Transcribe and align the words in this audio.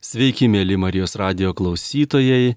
Sveiki, 0.00 0.46
mėly 0.48 0.78
Marijos 0.80 1.12
radio 1.20 1.50
klausytojai. 1.52 2.54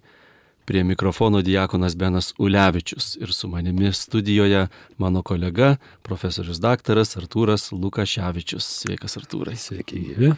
Prie 0.64 0.84
mikrofono 0.88 1.42
Diakonas 1.44 1.98
Benas 2.00 2.30
Ulevičius 2.40 3.18
ir 3.20 3.34
su 3.36 3.50
manimi 3.52 3.92
studijoje 3.92 4.70
mano 4.98 5.20
kolega, 5.28 5.74
profesorius 6.08 6.62
daktaras 6.64 7.18
Artūras 7.20 7.74
Lukaševičius. 7.76 8.70
Sveikas, 8.86 9.18
Artūrai. 9.20 9.58
Sveiki, 9.60 10.00
gyvi. 10.06 10.30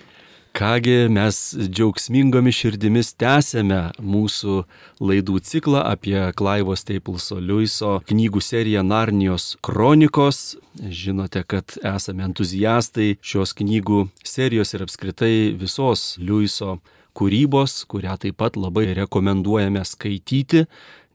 Kągi 0.56 1.12
mes 1.12 1.38
džiaugsmingomis 1.68 2.58
širdimis 2.58 3.14
tęsėme 3.22 3.80
mūsų 4.02 4.58
laidų 5.04 5.42
ciklą 5.46 5.86
apie 5.86 6.18
Klaivo 6.40 6.74
Stapleso 6.80 7.38
Liuiso 7.38 8.00
knygų 8.10 8.42
seriją 8.42 8.82
Narnijos 8.88 9.60
kronikos. 9.62 10.56
Žinote, 10.82 11.46
kad 11.46 11.78
esame 11.86 12.26
entuziastai 12.32 13.14
šios 13.22 13.54
knygų 13.62 14.08
serijos 14.26 14.74
ir 14.74 14.88
apskritai 14.88 15.34
visos 15.60 16.16
Liuiso 16.18 16.80
kūrybos, 17.16 17.84
kurią 17.90 18.18
taip 18.22 18.38
pat 18.42 18.60
labai 18.60 18.90
rekomenduojame 18.98 19.84
skaityti, 19.88 20.66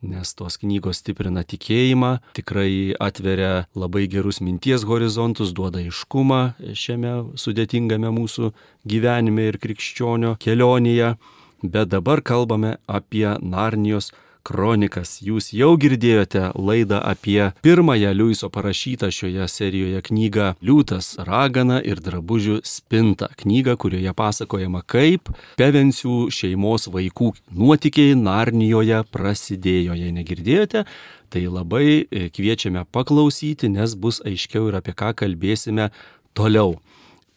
nes 0.01 0.33
tos 0.34 0.57
knygos 0.61 1.02
stiprina 1.02 1.43
tikėjimą, 1.45 2.15
tikrai 2.37 2.97
atveria 3.01 3.66
labai 3.77 4.07
gerus 4.09 4.41
minties 4.41 4.87
horizontus, 4.88 5.52
duoda 5.57 5.83
iškumą 5.84 6.41
šiame 6.73 7.12
sudėtingame 7.41 8.12
mūsų 8.16 8.52
gyvenime 8.88 9.51
ir 9.51 9.60
krikščionio 9.60 10.37
kelionėje. 10.41 11.15
Bet 11.60 11.91
dabar 11.93 12.23
kalbame 12.24 12.79
apie 12.88 13.27
Narnijos 13.45 14.15
kronikas. 14.47 15.19
Jūs 15.25 15.51
jau 15.57 15.73
girdėjote 15.80 16.51
laidą 16.57 17.01
apie 17.05 17.51
pirmąją 17.65 18.12
Liuiso 18.17 18.51
parašytą 18.53 19.11
šioje 19.15 19.49
serijoje 19.49 20.03
knygą 20.09 20.51
Liūtas, 20.65 21.13
ragana 21.27 21.80
ir 21.85 22.03
drabužių 22.03 22.61
spinta. 22.66 23.30
Knygą, 23.41 23.77
kurioje 23.80 24.15
pasakojama, 24.16 24.83
kaip 24.87 25.33
Pevensių 25.61 26.29
šeimos 26.35 26.89
vaikų 26.93 27.33
nuotykiai 27.57 28.19
Narnijoje 28.19 29.03
prasidėjo. 29.13 29.97
Jei 30.01 30.15
negirdėjote, 30.16 30.85
tai 31.30 31.47
labai 31.47 31.87
e, 32.02 32.29
kviečiame 32.35 32.87
paklausyti, 32.93 33.71
nes 33.71 33.95
bus 33.95 34.21
aiškiau 34.27 34.71
ir 34.71 34.80
apie 34.80 34.97
ką 34.97 35.13
kalbėsime 35.23 35.91
toliau. 36.35 36.79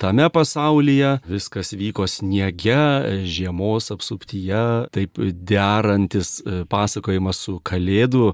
Tame 0.04 0.26
pasaulyje 0.30 1.09
viskas 1.32 1.70
vyko 1.80 2.04
sniege, 2.12 2.76
žiemos 3.23 3.86
apsuptyje, 3.94 4.64
taip 4.92 5.22
derantis 5.48 6.42
e, 6.44 6.66
pasakojimas 6.68 7.40
su 7.45 7.54
kalėdų 7.64 8.34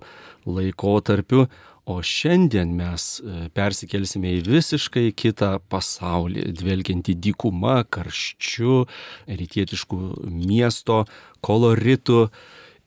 laikotarpiu, 0.50 1.44
o 1.86 2.00
šiandien 2.02 2.74
mes 2.74 3.06
e, 3.22 3.52
persikelsime 3.54 4.32
į 4.40 4.48
visiškai 4.48 5.12
kitą 5.14 5.52
pasaulį, 5.70 6.48
dvelgiantį 6.58 7.20
dykumą, 7.28 7.84
karščiu, 7.94 8.88
rytietiškų 9.30 10.02
miesto 10.26 11.04
koloritų 11.46 12.24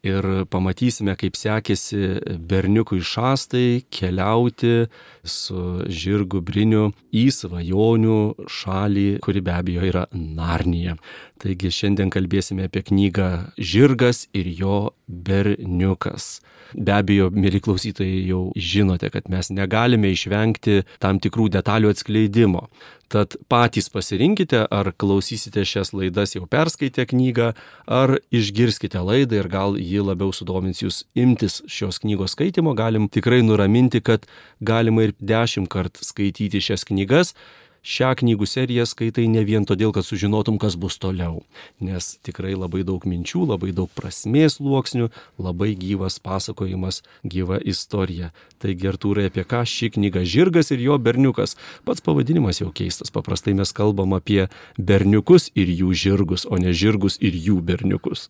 ir 0.07 0.27
pamatysime, 0.51 1.15
kaip 1.19 1.37
sekėsi 1.39 2.19
berniukui 2.51 3.01
šastai 3.07 3.83
keliauti 3.93 4.89
su 5.23 5.87
žirgu 5.87 6.43
briniu 6.43 6.91
į 7.15 7.29
svajonių 7.35 8.19
šalį, 8.51 9.07
kuri 9.23 9.43
be 9.47 9.55
abejo 9.55 9.87
yra 9.87 10.07
Narnija. 10.13 10.97
Taigi 11.43 11.73
šiandien 11.75 12.11
kalbėsime 12.15 12.67
apie 12.69 12.85
knygą 12.87 13.29
Žirgas 13.59 14.27
ir 14.35 14.51
jo 14.59 14.79
berniukas. 15.07 16.41
Be 16.73 16.95
abejo, 16.97 17.29
mėly 17.35 17.61
klausytojai, 17.63 18.23
jau 18.31 18.47
žinote, 18.57 19.11
kad 19.13 19.29
mes 19.33 19.51
negalime 19.53 20.13
išvengti 20.15 20.83
tam 21.03 21.21
tikrų 21.23 21.51
detalių 21.53 21.93
atskleidimo. 21.93 22.69
Tad 23.13 23.35
patys 23.53 23.91
pasirinkite, 23.93 24.63
ar 24.73 24.89
klausysite 24.97 25.67
šias 25.69 25.91
laidas 25.93 26.33
jau 26.33 26.47
perskaitę 26.49 27.05
knygą, 27.11 27.51
ar 27.85 28.15
išgirskite 28.33 29.03
laidą 29.05 29.43
ir 29.43 29.49
gal 29.53 29.77
ji 29.77 30.01
labiau 30.01 30.33
sudomins 30.33 30.81
jūs 30.81 31.03
imtis 31.13 31.61
šios 31.69 32.01
knygos 32.01 32.33
skaitimo. 32.33 32.73
Galim 32.79 33.11
tikrai 33.13 33.43
nuraminti, 33.45 34.01
kad 34.01 34.25
galima 34.65 35.05
ir 35.05 35.13
dešimt 35.21 35.69
kart 35.69 36.01
skaityti 36.01 36.65
šias 36.65 36.89
knygas 36.89 37.35
šią 37.83 38.13
knygų 38.21 38.47
seriją 38.47 38.87
skaitai 38.87 39.27
ne 39.31 39.43
vien 39.47 39.67
todėl, 39.67 39.91
kad 39.95 40.07
sužinotum, 40.07 40.59
kas 40.63 40.77
bus 40.79 40.99
toliau, 41.03 41.43
nes 41.83 42.17
tikrai 42.23 42.55
labai 42.55 42.85
daug 42.87 43.03
minčių, 43.09 43.45
labai 43.51 43.73
daug 43.75 43.91
prasmės 43.95 44.59
sluoksnių, 44.61 45.11
labai 45.43 45.73
gyvas 45.79 46.21
pasakojimas, 46.23 47.03
gyva 47.27 47.59
istorija. 47.59 48.31
Taigi, 48.63 48.87
Artūrai, 48.93 49.27
apie 49.31 49.43
ką 49.49 49.65
ši 49.67 49.91
knyga 49.97 50.23
Žirgas 50.23 50.71
ir 50.71 50.83
jo 50.85 50.99
berniukas. 51.03 51.57
Pats 51.85 52.05
pavadinimas 52.05 52.63
jau 52.63 52.71
keistas. 52.71 53.11
Paprastai 53.11 53.57
mes 53.59 53.75
kalbam 53.75 54.15
apie 54.15 54.47
berniukus 54.79 55.51
ir 55.59 55.71
jų 55.73 55.91
žirgus, 55.99 56.47
o 56.47 56.59
ne 56.63 56.71
žirgus 56.71 57.19
ir 57.19 57.35
jų 57.35 57.59
berniukus. 57.67 58.29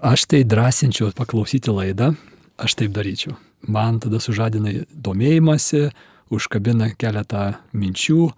Aš 0.00 0.24
tai 0.26 0.42
drąsinčiau 0.48 1.12
paklausyti 1.14 1.70
laidą, 1.70 2.14
aš 2.58 2.74
taip 2.80 2.94
daryčiau. 2.96 3.36
Man 3.68 3.98
tada 4.00 4.16
sužadina 4.16 4.86
domėjimąsi, 4.90 5.90
užkabina 6.30 6.92
keletą 6.98 7.52
minčių 7.76 8.30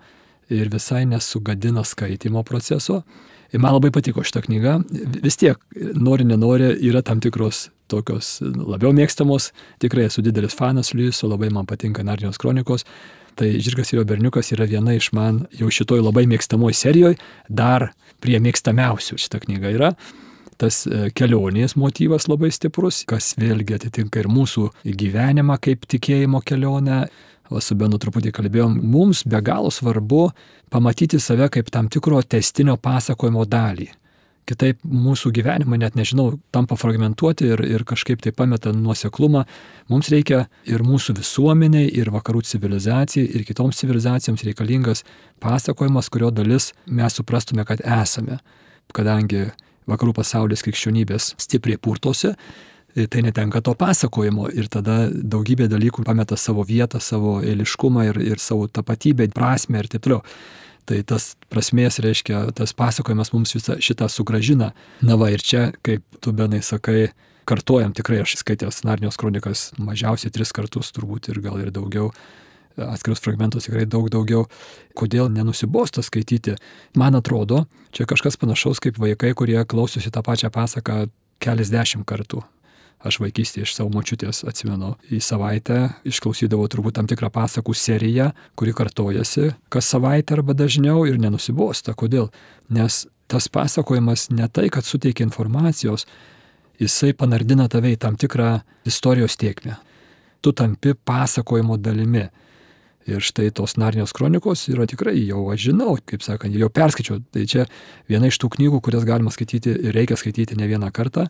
ir 0.53 0.73
visai 0.73 1.05
nesugadina 1.09 1.85
skaitimo 1.85 2.43
proceso. 2.43 3.03
Ir 3.53 3.61
man 3.61 3.75
labai 3.77 3.91
patiko 3.93 4.25
šitą 4.25 4.47
knygą. 4.47 4.79
Vis 5.25 5.37
tiek, 5.37 5.61
nori, 5.77 6.25
nenori, 6.25 6.71
yra 6.89 7.03
tam 7.05 7.21
tikros 7.21 7.67
tokios 7.93 8.39
labiau 8.41 8.95
mėgstamos. 8.97 9.51
Tikrai 9.83 10.07
esu 10.09 10.25
didelis 10.25 10.57
fanas 10.57 10.95
Liujiso, 10.97 11.29
labai 11.29 11.51
man 11.53 11.69
patinka 11.69 12.05
Narnijos 12.05 12.41
kronikos. 12.41 12.87
Tai 13.37 13.49
Žirgas 13.65 13.93
ir 13.93 14.01
jo 14.01 14.07
berniukas 14.09 14.53
yra 14.57 14.69
viena 14.69 14.97
iš 14.97 15.11
man 15.17 15.47
jau 15.57 15.69
šitoj 15.73 16.01
labai 16.05 16.25
mėgstamoj 16.29 16.75
serijoje, 16.77 17.21
dar 17.49 17.91
prie 18.25 18.41
mėgstamiausių 18.41 19.21
šitą 19.21 19.41
knygą 19.47 19.73
yra 19.77 19.95
tas 20.63 20.85
e, 20.87 21.09
kelionės 21.17 21.75
motyvas 21.81 22.29
labai 22.31 22.53
stiprus, 22.55 23.03
kas 23.09 23.33
vėlgi 23.41 23.77
atitinka 23.79 24.23
ir 24.23 24.29
mūsų 24.31 24.69
gyvenimą 24.85 25.59
kaip 25.63 25.89
tikėjimo 25.91 26.43
kelionę 26.47 27.07
su 27.61 27.77
Benu 27.77 27.99
truputį 28.01 28.33
kalbėjom, 28.33 28.79
mums 28.81 29.25
be 29.29 29.41
galo 29.45 29.71
svarbu 29.71 30.31
pamatyti 30.73 31.21
save 31.21 31.51
kaip 31.53 31.69
tam 31.75 31.91
tikro 31.93 32.23
testinio 32.23 32.79
pasakojimo 32.81 33.45
dalį. 33.45 33.91
Kitaip 34.49 34.81
mūsų 34.83 35.31
gyvenimą 35.37 35.77
net 35.79 35.95
nežinau, 35.95 36.33
tampa 36.51 36.75
fragmentuoti 36.75 37.47
ir, 37.53 37.61
ir 37.63 37.85
kažkaip 37.87 38.25
tai 38.25 38.33
pameta 38.35 38.73
nuoseklumą. 38.75 39.45
Mums 39.93 40.11
reikia 40.11 40.47
ir 40.67 40.83
mūsų 40.83 41.15
visuomeniai, 41.21 41.87
ir 41.87 42.11
vakarų 42.11 42.43
civilizacijai, 42.51 43.29
ir 43.29 43.45
kitoms 43.47 43.79
civilizacijoms 43.79 44.43
reikalingas 44.49 45.05
pasakojimas, 45.43 46.11
kurio 46.11 46.33
dalis 46.35 46.73
mes 46.87 47.15
suprastume, 47.21 47.63
kad 47.69 47.85
esame. 47.87 48.41
Kadangi 48.93 49.47
vakarų 49.87 50.17
pasaulis 50.19 50.67
krikščionybės 50.67 51.37
stipriai 51.43 51.79
purtosi, 51.79 52.35
tai 52.95 53.23
netenka 53.23 53.61
to 53.61 53.75
pasakojimo 53.79 54.51
ir 54.53 54.69
tada 54.73 55.07
daugybė 55.11 55.69
dalykų 55.73 56.05
pameta 56.05 56.37
savo 56.37 56.65
vietą, 56.69 57.01
savo 57.01 57.39
eiliškumą 57.41 58.05
ir, 58.11 58.21
ir 58.35 58.43
savo 58.43 58.69
tapatybę, 58.69 59.31
prasme 59.33 59.81
ir 59.81 59.89
taip 59.89 60.05
toliau. 60.05 60.21
Tai 60.85 60.99
tas 61.07 61.33
prasmės 61.53 62.01
reiškia, 62.03 62.49
tas 62.59 62.75
pasakojimas 62.75 63.31
mums 63.33 63.55
visą 63.55 63.79
šitą 63.79 64.09
sugražina. 64.11 64.73
Na 65.01 65.17
va 65.17 65.31
ir 65.31 65.41
čia, 65.41 65.71
kaip 65.87 66.03
tu 66.21 66.35
benai 66.37 66.61
sakai, 66.67 67.13
kartuojam 67.49 67.95
tikrai, 67.95 68.21
aš 68.25 68.37
skaitęs 68.41 68.83
Narnijos 68.85 69.17
kronikas 69.19 69.71
mažiausiai 69.79 70.35
tris 70.35 70.53
kartus 70.53 70.91
turbūt 70.95 71.31
ir 71.31 71.39
gal 71.43 71.63
ir 71.63 71.71
daugiau, 71.75 72.11
atskirus 72.77 73.23
fragmentus 73.23 73.69
tikrai 73.69 73.87
daug 73.87 74.11
daugiau. 74.13 74.49
Kodėl 74.99 75.31
nenusibosta 75.33 76.03
skaityti? 76.03 76.59
Man 76.99 77.17
atrodo, 77.17 77.65
čia 77.95 78.09
kažkas 78.11 78.37
panašaus 78.43 78.83
kaip 78.83 78.99
vaikai, 79.01 79.37
kurie 79.39 79.63
klausosi 79.65 80.11
tą 80.13 80.25
pačią 80.27 80.51
pasaką 80.51 81.07
keliasdešimt 81.43 82.05
kartų 82.09 82.43
aš 83.07 83.19
vaikystėje 83.23 83.67
iš 83.67 83.75
savo 83.77 83.91
močiutės 83.95 84.43
atsimenu 84.49 84.95
į 85.13 85.21
savaitę 85.23 85.79
išklausydavau 86.09 86.69
turbūt 86.71 86.97
tam 86.99 87.09
tikrą 87.11 87.31
pasakų 87.35 87.75
seriją, 87.77 88.31
kuri 88.59 88.75
kartojasi 88.77 89.53
kas 89.73 89.91
savaitę 89.95 90.39
arba 90.39 90.55
dažniau 90.57 91.05
ir 91.09 91.19
nenusibosta. 91.23 91.97
Kodėl? 91.99 92.31
Nes 92.73 93.05
tas 93.33 93.49
pasakojimas 93.49 94.29
ne 94.31 94.49
tai, 94.49 94.69
kad 94.73 94.85
suteikia 94.85 95.27
informacijos, 95.27 96.07
jisai 96.81 97.15
panardina 97.17 97.69
tave 97.73 97.95
į 97.95 98.01
tam 98.01 98.19
tikrą 98.21 98.61
istorijos 98.89 99.39
tiekmę. 99.41 99.79
Tu 100.43 100.53
tampi 100.53 100.95
pasakojimo 100.95 101.79
dalimi. 101.79 102.27
Ir 103.11 103.23
štai 103.25 103.51
tos 103.51 103.75
Narnijos 103.81 104.15
kronikos 104.15 104.69
yra 104.71 104.87
tikrai 104.87 105.17
jau 105.25 105.49
aš 105.51 105.69
žinau, 105.71 105.97
kaip 106.07 106.23
sakant, 106.23 106.55
jau 106.55 106.71
perskaičiau. 106.71 107.19
Tai 107.35 107.43
čia 107.51 107.67
viena 108.11 108.31
iš 108.31 108.39
tų 108.39 108.53
knygų, 108.57 108.79
kurias 108.85 109.07
galima 109.09 109.33
skaityti 109.35 109.75
ir 109.75 109.97
reikia 109.97 110.19
skaityti 110.19 110.59
ne 110.59 110.69
vieną 110.71 110.93
kartą, 110.95 111.27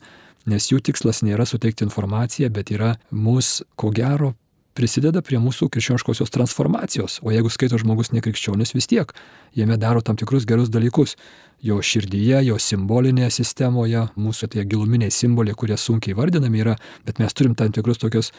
nes 0.50 0.68
jų 0.68 0.82
tikslas 0.84 1.22
nėra 1.24 1.46
suteikti 1.48 1.86
informaciją, 1.88 2.50
bet 2.52 2.74
yra 2.74 2.96
mus, 3.10 3.62
ko 3.80 3.92
gero, 3.94 4.34
prisideda 4.76 5.22
prie 5.24 5.40
mūsų 5.40 5.68
krikščioniškosios 5.72 6.32
transformacijos. 6.32 7.20
O 7.24 7.32
jeigu 7.32 7.52
skaito 7.52 7.80
žmogus 7.80 8.12
nekrikščionis, 8.12 8.74
vis 8.76 8.88
tiek 8.90 9.12
jame 9.56 9.78
daro 9.80 10.04
tam 10.04 10.18
tikrus 10.20 10.44
gerus 10.48 10.72
dalykus. 10.72 11.16
Jo 11.62 11.78
širdyje, 11.78 12.40
jo 12.48 12.56
simbolinėje 12.58 13.30
sistemoje, 13.38 14.08
mūsų 14.18 14.48
tie 14.52 14.64
giluminiai 14.66 15.12
simboliai, 15.14 15.54
kurie 15.56 15.76
sunkiai 15.78 16.16
vardinami 16.18 16.64
yra, 16.64 16.76
bet 17.06 17.20
mes 17.22 17.32
turim 17.32 17.54
tam 17.54 17.70
tikrus 17.72 18.02
tokius 18.02 18.32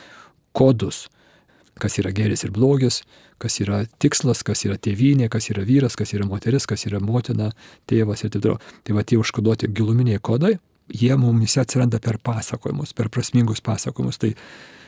kodus 0.51 1.05
kas 1.79 1.97
yra 2.01 2.11
geris 2.15 2.43
ir 2.45 2.51
blogis, 2.53 3.01
kas 3.41 3.59
yra 3.63 3.83
tikslas, 4.01 4.43
kas 4.45 4.65
yra 4.67 4.77
tėvynė, 4.77 5.29
kas 5.31 5.49
yra 5.51 5.65
vyras, 5.67 5.97
kas 5.99 6.13
yra 6.15 6.27
moteris, 6.29 6.67
kas 6.69 6.85
yra 6.87 7.01
motina, 7.03 7.51
tėvas 7.89 8.23
ir 8.23 8.33
taip 8.33 8.45
toliau. 8.45 8.59
Tai 8.83 8.97
va 8.97 9.03
tie 9.07 9.19
užkoduoti 9.21 9.71
giluminiai 9.73 10.21
kodai, 10.23 10.55
jie 10.93 11.15
mumise 11.19 11.63
atsiranda 11.63 11.99
per 12.03 12.19
pasakojimus, 12.23 12.93
per 12.93 13.09
prasmingus 13.13 13.63
pasakojimus. 13.65 14.21
Tai 14.21 14.33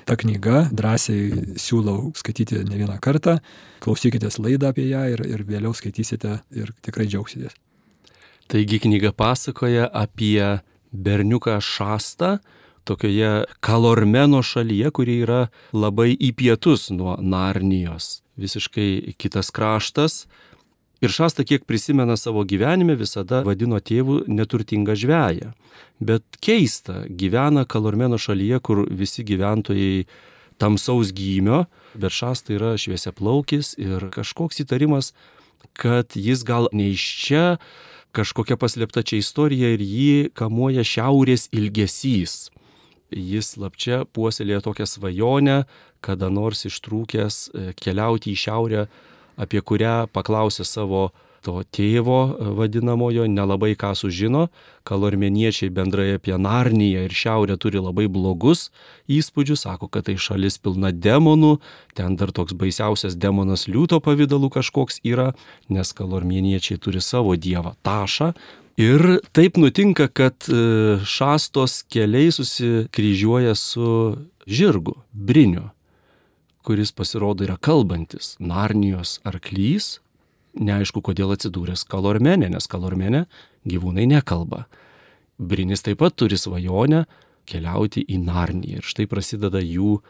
ta 0.05 0.17
knyga 0.19 0.67
drąsiai 0.75 1.57
siūlau 1.59 2.11
skaityti 2.17 2.61
ne 2.67 2.77
vieną 2.77 2.99
kartą, 3.01 3.39
klausykitės 3.83 4.37
laidą 4.41 4.69
apie 4.71 4.87
ją 4.91 5.05
ir, 5.15 5.25
ir 5.25 5.45
vėliau 5.47 5.73
skaitysite 5.75 6.39
ir 6.55 6.71
tikrai 6.85 7.09
džiaugsitės. 7.09 7.57
Taigi 8.51 8.77
knyga 8.83 9.09
pasakoja 9.17 9.89
apie 9.89 10.61
berniuką 10.93 11.57
Šastą, 11.65 12.37
tokioje 12.85 13.43
Kalormeno 13.59 14.41
šalyje, 14.45 14.91
kuri 14.93 15.19
yra 15.25 15.45
labai 15.73 16.13
į 16.13 16.31
pietus 16.37 16.89
nuo 16.93 17.17
Narnijos. 17.19 18.21
Visiškai 18.37 19.15
kitas 19.17 19.51
kraštas. 19.55 20.25
Ir 21.03 21.11
Šasta, 21.11 21.43
kiek 21.43 21.65
prisimena 21.67 22.15
savo 22.17 22.45
gyvenime, 22.47 22.95
visada 22.97 23.41
vadino 23.45 23.79
tėvų 23.83 24.23
neturtingą 24.31 24.95
žvėją. 24.97 25.51
Bet 25.99 26.39
keista, 26.43 27.03
gyvena 27.09 27.65
Kalormeno 27.67 28.19
šalyje, 28.21 28.61
kur 28.63 28.85
visi 28.89 29.25
gyventojai 29.27 30.05
tamsaus 30.61 31.11
gymio, 31.15 31.65
bet 31.99 32.15
Šasta 32.15 32.55
yra 32.55 32.75
šviesia 32.79 33.11
plaukis 33.15 33.73
ir 33.81 34.07
kažkoks 34.13 34.63
įtarimas, 34.63 35.11
kad 35.75 36.15
jis 36.15 36.45
gal 36.47 36.69
ne 36.71 36.93
iš 36.93 37.05
čia, 37.25 37.45
kažkokia 38.15 38.55
paslėpta 38.59 39.03
čia 39.03 39.19
istorija 39.19 39.73
ir 39.75 39.83
jį 39.83 40.11
kamuoja 40.37 40.85
šiaurės 40.87 41.49
ilgesys 41.51 42.45
jis 43.11 43.55
slapčia 43.55 44.03
puoselėja 44.05 44.63
tokią 44.65 44.87
svajonę, 44.89 45.59
kada 46.05 46.29
nors 46.29 46.65
ištrūkęs 46.69 47.35
e, 47.49 47.67
keliauti 47.77 48.33
į 48.33 48.41
šiaurę, 48.45 48.87
apie 49.41 49.61
kurią 49.61 50.05
paklausė 50.15 50.65
savo 50.67 51.09
to 51.45 51.61
tėvo 51.75 52.19
e, 52.25 52.49
vadinamojo, 52.57 53.27
nelabai 53.29 53.73
ką 53.77 53.93
sužino, 53.97 54.47
kalormeniečiai 54.87 55.69
bendrai 55.73 56.15
apie 56.17 56.37
Narniją 56.41 57.05
ir 57.05 57.13
Šiaurę 57.13 57.57
turi 57.61 57.81
labai 57.81 58.07
blogus 58.11 58.69
įspūdžius, 59.11 59.65
sako, 59.67 59.89
kad 59.91 60.09
tai 60.09 60.17
šalis 60.21 60.57
pilna 60.61 60.91
demonų, 60.93 61.55
ten 61.97 62.17
dar 62.19 62.33
toks 62.35 62.57
baisiausias 62.57 63.17
demonas 63.17 63.67
liūto 63.69 64.01
pavydalu 64.03 64.49
kažkoks 64.57 65.01
yra, 65.05 65.33
nes 65.69 65.93
kalormeniečiai 65.97 66.81
turi 66.81 67.03
savo 67.03 67.37
dievą 67.37 67.75
Tašą, 67.85 68.33
Ir 68.75 69.21
taip 69.31 69.55
nutinka, 69.55 70.09
kad 70.11 70.49
e, 70.51 70.97
šastos 71.07 71.85
keliai 71.87 72.31
susikryžiuoja 72.35 73.53
su 73.55 74.17
žirgu, 74.47 74.97
briniu, 75.11 75.69
kuris 76.67 76.91
pasirodo 76.91 77.45
yra 77.47 77.55
kalbantis, 77.55 78.33
Narnijos 78.43 79.21
arklys, 79.23 80.01
neaišku, 80.59 80.99
kodėl 80.99 81.31
atsidūręs 81.37 81.85
kalormenė, 81.87 82.49
nes 82.51 82.67
kalormenė 82.67 83.23
gyvūnai 83.63 84.09
nekalba. 84.11 84.65
Brinis 85.39 85.85
taip 85.85 86.01
pat 86.03 86.19
turi 86.19 86.35
svajonę 86.35 87.05
keliauti 87.47 88.03
į 88.03 88.19
Narniją 88.27 88.81
ir 88.81 88.91
štai 88.91 89.07
prasideda 89.07 89.63
jų 89.63 90.01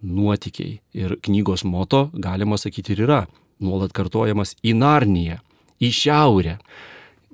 nuotykiai. 0.00 0.78
Ir 0.96 1.18
knygos 1.20 1.68
moto, 1.68 2.06
galima 2.16 2.56
sakyti, 2.56 2.96
ir 2.96 3.04
yra 3.04 3.22
nuolat 3.60 3.92
kartojamas 3.92 4.56
į 4.64 4.78
Narniją, 4.80 5.42
į 5.76 5.92
šiaurę 5.92 6.58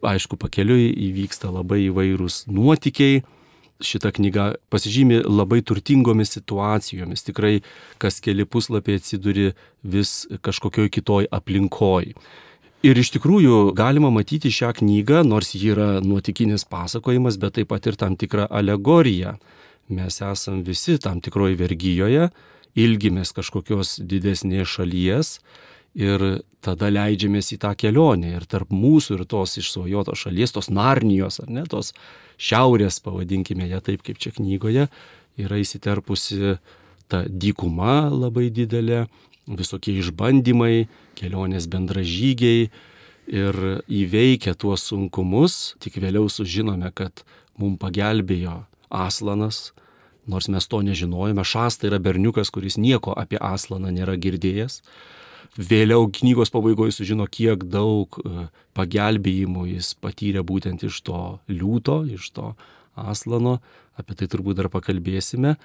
aišku, 0.06 0.38
pakeliui 0.41 0.91
įvyksta 1.08 1.50
labai 1.52 1.87
įvairūs 1.88 2.47
nuotykiai. 2.50 3.23
Šita 3.81 4.11
knyga 4.12 4.58
pasižymi 4.69 5.23
labai 5.25 5.62
turtingomis 5.64 6.35
situacijomis. 6.37 7.25
Tikrai 7.25 7.62
kas 8.02 8.20
keli 8.20 8.44
puslapiai 8.44 9.00
atsiduri 9.00 9.55
vis 9.81 10.26
kažkokioj 10.44 10.91
kitoj 10.93 11.31
aplinkoj. 11.32 12.12
Ir 12.85 12.97
iš 12.97 13.11
tikrųjų 13.17 13.75
galima 13.76 14.08
matyti 14.12 14.52
šią 14.52 14.75
knygą, 14.79 15.23
nors 15.29 15.52
ji 15.52 15.73
yra 15.73 15.88
nuotikinis 16.05 16.64
pasakojimas, 16.69 17.37
bet 17.41 17.58
taip 17.58 17.69
pat 17.73 17.88
ir 17.88 17.97
tam 18.00 18.17
tikra 18.20 18.47
alegorija. 18.49 19.35
Mes 19.93 20.20
esam 20.25 20.62
visi 20.64 20.97
tam 21.02 21.20
tikroje 21.20 21.58
vergyjoje, 21.61 22.31
ilgimės 22.79 23.35
kažkokios 23.37 23.99
didesnės 24.06 24.76
šalies 24.76 25.38
ir 25.98 26.42
tada 26.62 26.90
leidžiamės 26.92 27.52
į 27.54 27.60
tą 27.64 27.72
kelionę. 27.78 28.34
Ir 28.37 28.46
tarp 28.50 28.72
mūsų 28.75 29.19
ir 29.19 29.25
tos 29.31 29.56
išsvajotos 29.60 30.26
šalies, 30.26 30.54
tos 30.54 30.70
Narnijos, 30.72 31.40
ar 31.42 31.50
ne, 31.50 31.64
tos 31.69 31.94
šiaurės, 32.40 33.00
pavadinkime 33.04 33.69
ją 33.70 33.81
taip 33.84 34.04
kaip 34.06 34.20
čia 34.20 34.32
knygoje, 34.37 34.87
yra 35.40 35.58
įsiterpusi 35.60 36.58
ta 37.10 37.25
dykuma 37.26 38.08
labai 38.12 38.48
didelė, 38.54 39.06
visokie 39.50 39.96
išbandymai, 39.98 40.87
kelionės 41.19 41.66
bendražygiai 41.70 42.70
ir 43.31 43.60
įveikę 43.87 44.54
tuos 44.58 44.87
sunkumus, 44.90 45.75
tik 45.82 45.98
vėliau 46.02 46.31
sužinome, 46.31 46.92
kad 46.94 47.25
mums 47.58 47.81
pagelbėjo 47.82 48.62
Aslanas, 48.90 49.70
nors 50.31 50.46
mes 50.50 50.66
to 50.70 50.81
nežinojome, 50.87 51.42
Šasta 51.42 51.88
yra 51.88 51.98
berniukas, 52.02 52.50
kuris 52.54 52.78
nieko 52.78 53.14
apie 53.16 53.40
Aslaną 53.42 53.90
nėra 53.94 54.14
girdėjęs 54.20 54.81
Vėliau 55.58 56.06
knygos 56.14 56.52
pabaigoje 56.55 56.94
sužino, 56.94 57.26
kiek 57.26 57.64
daug 57.67 58.20
e, 58.23 58.47
pagelbėjimų 58.79 59.67
jis 59.73 59.94
patyrė 59.99 60.44
būtent 60.47 60.85
iš 60.87 61.00
to 61.06 61.23
liūto, 61.50 62.05
iš 62.06 62.31
to 62.37 62.52
aslano, 62.94 63.58
apie 63.99 64.14
tai 64.14 64.29
turbūt 64.31 64.61
dar 64.61 64.70
pakalbėsime. 64.70 65.56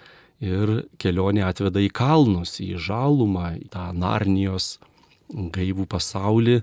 Ir 0.44 0.72
kelionė 1.00 1.46
atveda 1.48 1.80
į 1.80 1.94
kalnus, 1.96 2.58
į 2.60 2.76
žalumą, 2.82 3.54
į 3.62 3.70
tą 3.72 3.86
Narnijos 3.96 4.80
gaivų 5.32 5.86
pasaulį 5.88 6.60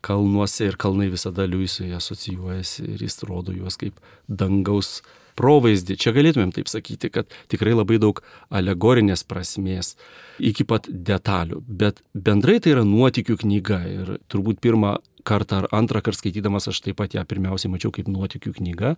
kalnuose 0.00 0.70
ir 0.70 0.78
kalnai 0.80 1.10
visada 1.12 1.44
Liujisui 1.44 1.92
asocijuojasi 1.96 2.86
ir 2.94 3.02
jis 3.04 3.20
rodo 3.28 3.52
juos 3.52 3.76
kaip 3.80 3.98
dangaus 4.28 5.00
provaizdį. 5.40 5.96
Čia 6.00 6.14
galėtumėm 6.16 6.52
taip 6.54 6.70
sakyti, 6.70 7.10
kad 7.12 7.30
tikrai 7.52 7.74
labai 7.74 7.98
daug 8.02 8.20
alegorinės 8.52 9.24
prasmės 9.28 9.94
iki 10.38 10.66
pat 10.68 10.88
detalių. 10.90 11.62
Bet 11.66 12.02
bendrai 12.14 12.58
tai 12.60 12.76
yra 12.76 12.86
nuotikių 12.88 13.40
knyga 13.44 13.80
ir 13.88 14.16
turbūt 14.32 14.60
pirmą 14.64 14.98
kartą 15.26 15.62
ar 15.62 15.70
antrą 15.76 16.02
kartą 16.04 16.20
skaitydamas 16.20 16.70
aš 16.70 16.82
taip 16.84 17.00
pat 17.00 17.14
ją 17.16 17.24
pirmiausiai 17.28 17.72
mačiau 17.72 17.92
kaip 17.94 18.08
nuotikių 18.10 18.56
knyga, 18.60 18.96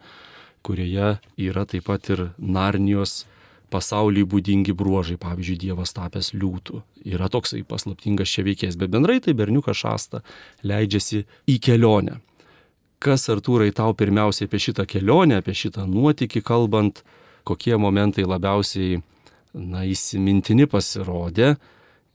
kurioje 0.66 1.16
yra 1.42 1.66
taip 1.68 1.86
pat 1.90 2.10
ir 2.14 2.28
Narnijos 2.38 3.22
pasauliui 3.72 4.26
būdingi 4.28 4.74
bruožai, 4.76 5.16
pavyzdžiui, 5.20 5.60
Dievas 5.62 5.94
tapęs 5.96 6.34
liūtų. 6.36 6.82
Yra 7.08 7.30
toksai 7.32 7.62
paslaptingas 7.64 8.28
čia 8.28 8.44
veikėjas, 8.44 8.76
bet 8.80 8.92
bendrai 8.92 9.16
tai 9.24 9.32
berniukas 9.38 9.80
šasta 9.80 10.20
leidžiasi 10.68 11.24
į 11.48 11.56
kelionę 11.64 12.20
kas 13.02 13.28
Artūrai 13.32 13.72
tau 13.74 13.94
pirmiausiai 13.98 14.48
apie 14.48 14.60
šitą 14.62 14.86
kelionę, 14.88 15.40
apie 15.42 15.54
šitą 15.58 15.86
nuotykį 15.90 16.42
kalbant, 16.46 17.02
kokie 17.48 17.74
momentai 17.80 18.24
labiausiai, 18.28 19.00
na, 19.52 19.82
įsimintini 19.84 20.68
pasirodė 20.70 21.56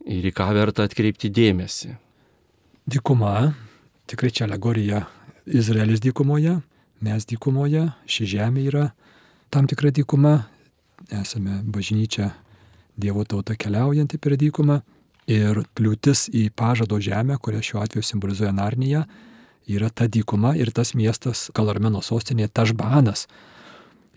ir 0.08 0.28
į 0.30 0.34
ką 0.36 0.48
verta 0.56 0.88
atkreipti 0.88 1.30
dėmesį. 1.34 1.94
Dykuma, 2.88 3.52
tikrai 4.08 4.32
čia 4.32 4.48
alegorija 4.48 5.04
Izraelis 5.46 6.02
dykumoje, 6.04 6.58
mes 7.04 7.28
dykumoje, 7.28 7.90
ši 8.08 8.32
žemė 8.34 8.68
yra 8.72 8.86
tam 9.54 9.68
tikra 9.68 9.92
dykuma, 9.96 10.48
esame 11.12 11.62
bažnyčia 11.64 12.34
Dievo 12.98 13.22
tauta 13.30 13.54
keliaujanti 13.54 14.18
per 14.18 14.34
dykumą 14.42 14.80
ir 15.30 15.60
kliūtis 15.78 16.32
į 16.34 16.48
pažado 16.58 16.98
žemę, 16.98 17.36
kurią 17.38 17.60
šiuo 17.62 17.84
atveju 17.84 18.08
simbolizuoja 18.08 18.56
Narnija, 18.58 19.04
yra 19.68 19.90
ta 19.90 20.08
dykuma 20.08 20.56
ir 20.56 20.72
tas 20.72 20.94
miestas 20.96 21.48
Kalarmeno 21.56 22.02
sostinė 22.02 22.48
Tažbanas. 22.48 23.28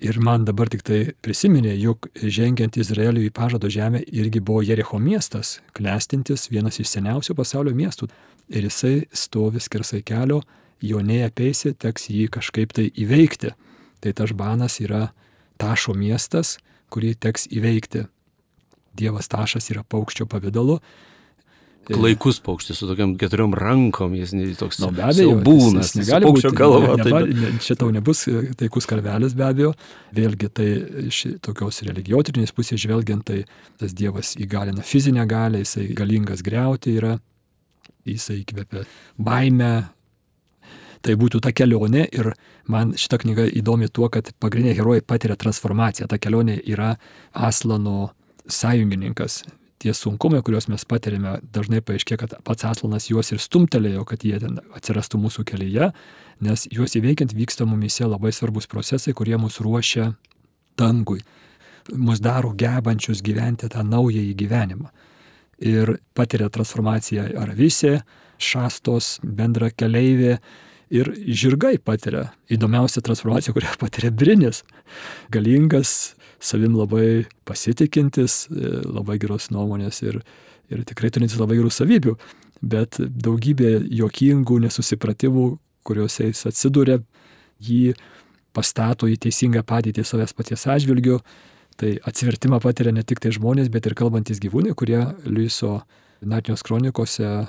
Ir 0.01 0.17
man 0.25 0.47
dabar 0.49 0.71
tik 0.73 0.81
tai 0.87 1.01
prisiminė, 1.21 1.75
jog 1.77 2.09
žengiant 2.17 2.79
Izraeliui 2.81 3.29
į 3.29 3.35
pažado 3.37 3.69
žemę 3.69 4.01
irgi 4.09 4.41
buvo 4.41 4.63
Jericho 4.65 4.97
miestas, 4.99 5.59
klestintis 5.77 6.49
vienas 6.49 6.81
iš 6.81 6.89
seniausių 6.95 7.37
pasaulio 7.37 7.75
miestų. 7.77 8.09
Ir 8.49 8.65
jisai 8.65 8.95
stovi 9.13 9.61
skersai 9.61 10.01
kelio, 10.03 10.41
jo 10.81 11.03
neapeisi, 11.05 11.75
teks 11.77 12.09
jį 12.09 12.31
kažkaip 12.33 12.73
tai 12.73 12.89
įveikti. 12.97 13.53
Tai 14.01 14.15
Tažbanas 14.17 14.81
yra 14.81 15.11
Tašo 15.61 15.93
miestas, 15.93 16.57
kurį 16.89 17.13
teks 17.21 17.51
įveikti. 17.53 18.07
Dievas 18.97 19.29
Tašas 19.29 19.69
yra 19.75 19.85
paukščio 19.85 20.25
pavydalu 20.27 20.81
Klaikus 21.89 22.39
paukštis 22.45 22.79
su 22.79 22.87
tokiam 22.87 23.15
keturiom 23.19 23.55
rankom, 23.57 24.13
jis 24.15 24.33
toks 24.61 24.79
nu, 24.83 24.91
be 24.95 25.03
abejo, 25.07 25.33
būnas, 25.45 25.95
negali 25.97 26.29
būti 26.29 26.53
galva. 26.55 26.97
Ne, 27.01 27.07
ne, 27.11 27.39
ne, 27.41 27.53
čia 27.65 27.77
tau 27.81 27.89
nebus 27.95 28.27
e, 28.31 28.43
taikus 28.59 28.87
karvelis 28.91 29.35
be 29.39 29.47
abejo. 29.47 29.73
Vėlgi 30.15 30.51
tai 30.55 30.69
iš 31.09 31.23
tokios 31.45 31.81
religijotrinės 31.89 32.53
pusės 32.55 32.83
žvelgiant, 32.85 33.25
tai 33.27 33.43
tas 33.81 33.95
Dievas 33.97 34.35
įgalina 34.39 34.85
fizinę 34.87 35.25
galę, 35.31 35.65
jisai 35.65 35.89
galingas 35.97 36.45
greuti 36.47 36.95
yra, 37.01 37.17
jisai 38.09 38.43
įkvepia 38.43 38.85
baimę. 39.19 39.73
Tai 41.01 41.15
būtų 41.17 41.41
ta 41.41 41.55
kelionė 41.57 42.05
ir 42.13 42.35
man 42.69 42.93
šita 43.01 43.23
knyga 43.23 43.47
įdomi 43.57 43.89
tuo, 43.89 44.11
kad 44.13 44.35
pagrindiniai 44.37 44.77
herojai 44.77 45.07
patiria 45.09 45.39
transformaciją. 45.41 46.11
Ta 46.13 46.21
kelionė 46.21 46.59
yra 46.69 46.93
Aslano 47.33 48.11
sąjungininkas, 48.51 49.41
tie 49.81 49.95
sunkumai, 49.97 50.43
kuriuos 50.45 50.69
mes 50.71 50.85
patiriame, 50.89 51.39
dažnai 51.55 51.81
paaiškė, 51.85 52.19
kad 52.21 52.37
pats 52.45 52.67
Aslanas 52.69 53.09
juos 53.09 53.33
ir 53.33 53.41
stumtelėjo, 53.41 54.05
kad 54.09 54.25
jie 54.27 54.37
ten 54.43 54.59
atsirastų 54.77 55.21
mūsų 55.23 55.47
kelyje, 55.49 55.91
nes 56.45 56.67
juos 56.73 56.97
įveikiant 57.01 57.35
vyksta 57.37 57.67
mumise 57.69 58.09
labai 58.09 58.33
svarbus 58.37 58.69
procesai, 58.71 59.17
kurie 59.17 59.39
mus 59.41 59.61
ruošia 59.65 60.13
dangui, 60.81 61.23
mus 61.97 62.21
daro 62.21 62.53
gebančius 62.57 63.25
gyventi 63.25 63.71
tą 63.73 63.85
naująjį 63.87 64.35
gyvenimą. 64.45 64.91
Ir 65.61 65.99
patiria 66.17 66.49
transformaciją 66.53 67.31
Aravisė, 67.41 68.01
Šastos, 68.41 69.19
bendra 69.21 69.69
keleivė, 69.69 70.39
ir 70.91 71.13
žirgai 71.29 71.77
patiria 71.79 72.31
įdomiausią 72.51 73.03
transformaciją, 73.07 73.55
kurią 73.55 73.77
patiria 73.81 74.11
brinis. 74.11 74.65
Galingas, 75.33 76.15
savim 76.41 76.77
labai 76.79 77.27
pasitikintis, 77.49 78.47
e, 78.51 78.73
labai 78.89 79.19
geros 79.21 79.51
nuomonės 79.55 80.03
ir, 80.07 80.21
ir 80.73 80.85
tikrai 80.89 81.13
turintis 81.13 81.39
labai 81.41 81.59
gerų 81.61 81.73
savybių, 81.75 82.17
bet 82.61 83.01
daugybė 83.01 83.77
jokingų 84.01 84.61
nesusipratimų, 84.67 85.47
kuriuose 85.87 86.29
jis 86.29 86.47
atsiduria, 86.51 86.99
jį 87.61 87.95
pastato 88.57 89.09
į 89.09 89.17
teisingą 89.21 89.63
padėtį 89.67 90.05
savęs 90.05 90.35
paties 90.37 90.67
atžvilgiu. 90.69 91.21
Tai 91.81 91.95
atsivertimą 92.05 92.59
patiria 92.61 92.93
ne 92.93 93.05
tik 93.07 93.23
tai 93.25 93.31
žmonės, 93.33 93.71
bet 93.73 93.87
ir 93.89 93.95
kalbantis 93.97 94.41
gyvūnai, 94.43 94.75
kurie 94.77 95.01
Liuiso 95.25 95.79
Narnijos 96.21 96.65
kronikose 96.67 97.25
e, 97.25 97.47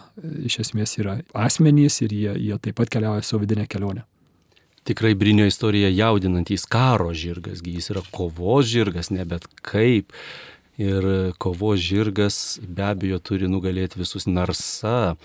iš 0.48 0.62
esmės 0.64 0.96
yra 1.02 1.18
asmenys 1.36 2.00
ir 2.06 2.16
jie, 2.16 2.32
jie 2.40 2.60
taip 2.64 2.78
pat 2.80 2.92
keliauja 2.94 3.26
savo 3.28 3.42
vidinę 3.44 3.68
kelionę. 3.68 4.06
Tikrai 4.84 5.14
Brinio 5.14 5.46
istorija 5.46 5.90
jaudinantys 5.90 6.66
karo 6.66 7.14
žirgas, 7.14 7.62
jis 7.66 7.92
yra 7.94 8.02
kovos 8.12 8.66
žirgas, 8.66 9.12
ne 9.14 9.26
bet 9.26 9.46
kaip. 9.62 10.14
Ir 10.82 11.06
kovos 11.38 11.80
žirgas 11.84 12.60
be 12.66 12.88
abejo 12.90 13.20
turi 13.20 13.50
nugalėti 13.52 14.02
visus 14.02 14.26
narsa. 14.26 15.16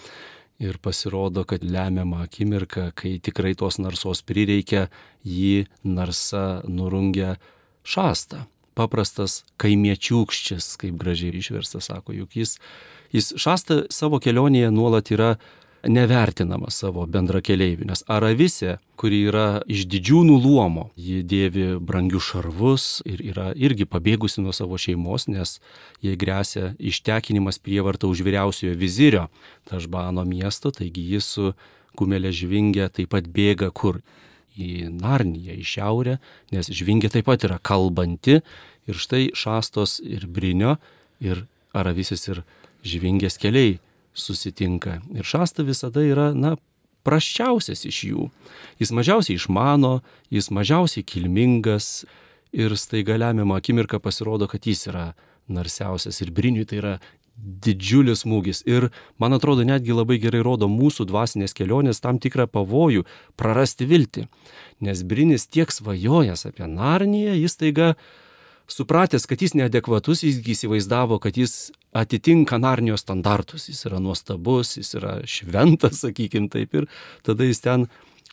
Ir 0.61 0.77
pasirodo, 0.81 1.45
kad 1.45 1.65
lemiamą 1.65 2.23
akimirką, 2.25 2.91
kai 2.97 3.17
tikrai 3.21 3.55
tos 3.57 3.77
narsos 3.81 4.23
prireikia, 4.25 4.87
jį 5.25 5.67
narsa 5.85 6.63
nurungia 6.69 7.37
šastą. 7.85 8.47
Paprastas 8.77 9.43
kaimiečiūkščias, 9.61 10.75
kaip 10.81 10.97
gražiai 11.01 11.33
išverstas, 11.41 11.89
sako, 11.89 12.13
juk 12.17 12.37
jis 12.37 12.57
Jis 13.15 13.33
šasta 13.41 13.85
savo 13.93 14.19
kelionėje 14.23 14.71
nuolat 14.75 15.11
yra 15.15 15.37
nevertinamas 15.85 16.79
savo 16.81 17.05
bendra 17.11 17.41
keliaivių, 17.45 17.87
nes 17.91 18.03
Aravisė, 18.11 18.77
kuri 18.99 19.23
yra 19.29 19.63
iš 19.71 19.85
didžiūnų 19.91 20.37
luomo, 20.43 20.89
ji 20.97 21.23
dėvi 21.27 21.67
brangius 21.83 22.31
šarvus 22.31 22.87
ir 23.09 23.23
yra 23.33 23.51
irgi 23.55 23.87
pabėgusi 23.89 24.43
nuo 24.45 24.55
savo 24.57 24.79
šeimos, 24.81 25.29
nes 25.31 25.59
jai 26.05 26.17
grėsia 26.19 26.73
ištekinimas 26.79 27.61
prievarta 27.63 28.11
už 28.11 28.25
vyriausiojo 28.27 28.77
vizirio 28.79 29.27
Tažbano 29.69 30.25
miesto, 30.27 30.73
taigi 30.75 31.05
jis 31.15 31.31
su 31.37 31.53
kumelė 31.97 32.33
žvingė 32.35 32.91
taip 32.93 33.13
pat 33.15 33.29
bėga 33.33 33.73
kur? 33.73 34.03
Į 34.57 34.89
Narniją, 34.89 35.53
į 35.53 35.65
šiaurę, 35.69 36.15
nes 36.55 36.71
žvingė 36.73 37.11
taip 37.13 37.27
pat 37.29 37.45
yra 37.45 37.59
kalbanti 37.61 38.39
ir 38.89 38.97
štai 38.97 39.27
šastos 39.37 39.99
ir 40.01 40.25
brinio 40.25 40.79
ir 41.21 41.45
Aravisis 41.77 42.25
ir 42.31 42.41
žvingės 42.87 43.37
keliai 43.43 43.77
susitinka. 44.17 45.01
Ir 45.15 45.27
šasta 45.29 45.65
visada 45.67 46.03
yra, 46.05 46.31
na, 46.35 46.57
praščiausias 47.07 47.85
iš 47.87 48.03
jų. 48.11 48.29
Jis 48.83 48.93
mažiausiai 48.97 49.39
išmano, 49.39 50.01
jis 50.33 50.51
mažiausiai 50.55 51.07
kilmingas 51.07 52.07
ir 52.57 52.75
staiga 52.81 53.19
lemiamą 53.21 53.61
akimirką 53.61 54.01
pasirodo, 54.03 54.49
kad 54.51 54.67
jis 54.67 54.89
yra 54.91 55.07
narsiausias 55.47 56.19
ir 56.25 56.33
briniui 56.35 56.67
tai 56.67 56.81
yra 56.81 56.97
didžiulis 57.37 58.25
smūgis. 58.25 58.63
Ir 58.67 58.89
man 59.21 59.37
atrodo 59.37 59.65
netgi 59.67 59.95
labai 59.95 60.17
gerai 60.23 60.41
rodo 60.45 60.69
mūsų 60.73 61.07
dvasinės 61.11 61.55
kelionės 61.57 62.01
tam 62.01 62.19
tikrą 62.23 62.49
pavojų 62.49 63.05
prarasti 63.37 63.87
viltį. 63.89 64.27
Nes 64.81 65.03
brinis 65.05 65.47
tiek 65.47 65.73
svajojas 65.73 66.47
apie 66.49 66.67
Narniją, 66.69 67.37
jis 67.37 67.61
taiga 67.61 67.95
supratęs, 68.71 69.27
kad 69.29 69.43
jis 69.43 69.55
neadekvatus, 69.59 70.25
jis 70.27 70.41
įsivaizdavo, 70.43 71.21
kad 71.23 71.37
jis 71.39 71.73
atitinka 71.97 72.59
Narnijos 72.61 73.05
standartus, 73.07 73.69
jis 73.71 73.87
yra 73.89 74.01
nuostabus, 74.03 74.77
jis 74.81 74.95
yra 74.99 75.19
šventas, 75.29 76.03
sakykim 76.05 76.51
taip, 76.53 76.75
ir 76.75 76.89
tada 77.27 77.47
jis 77.47 77.63
ten 77.65 77.87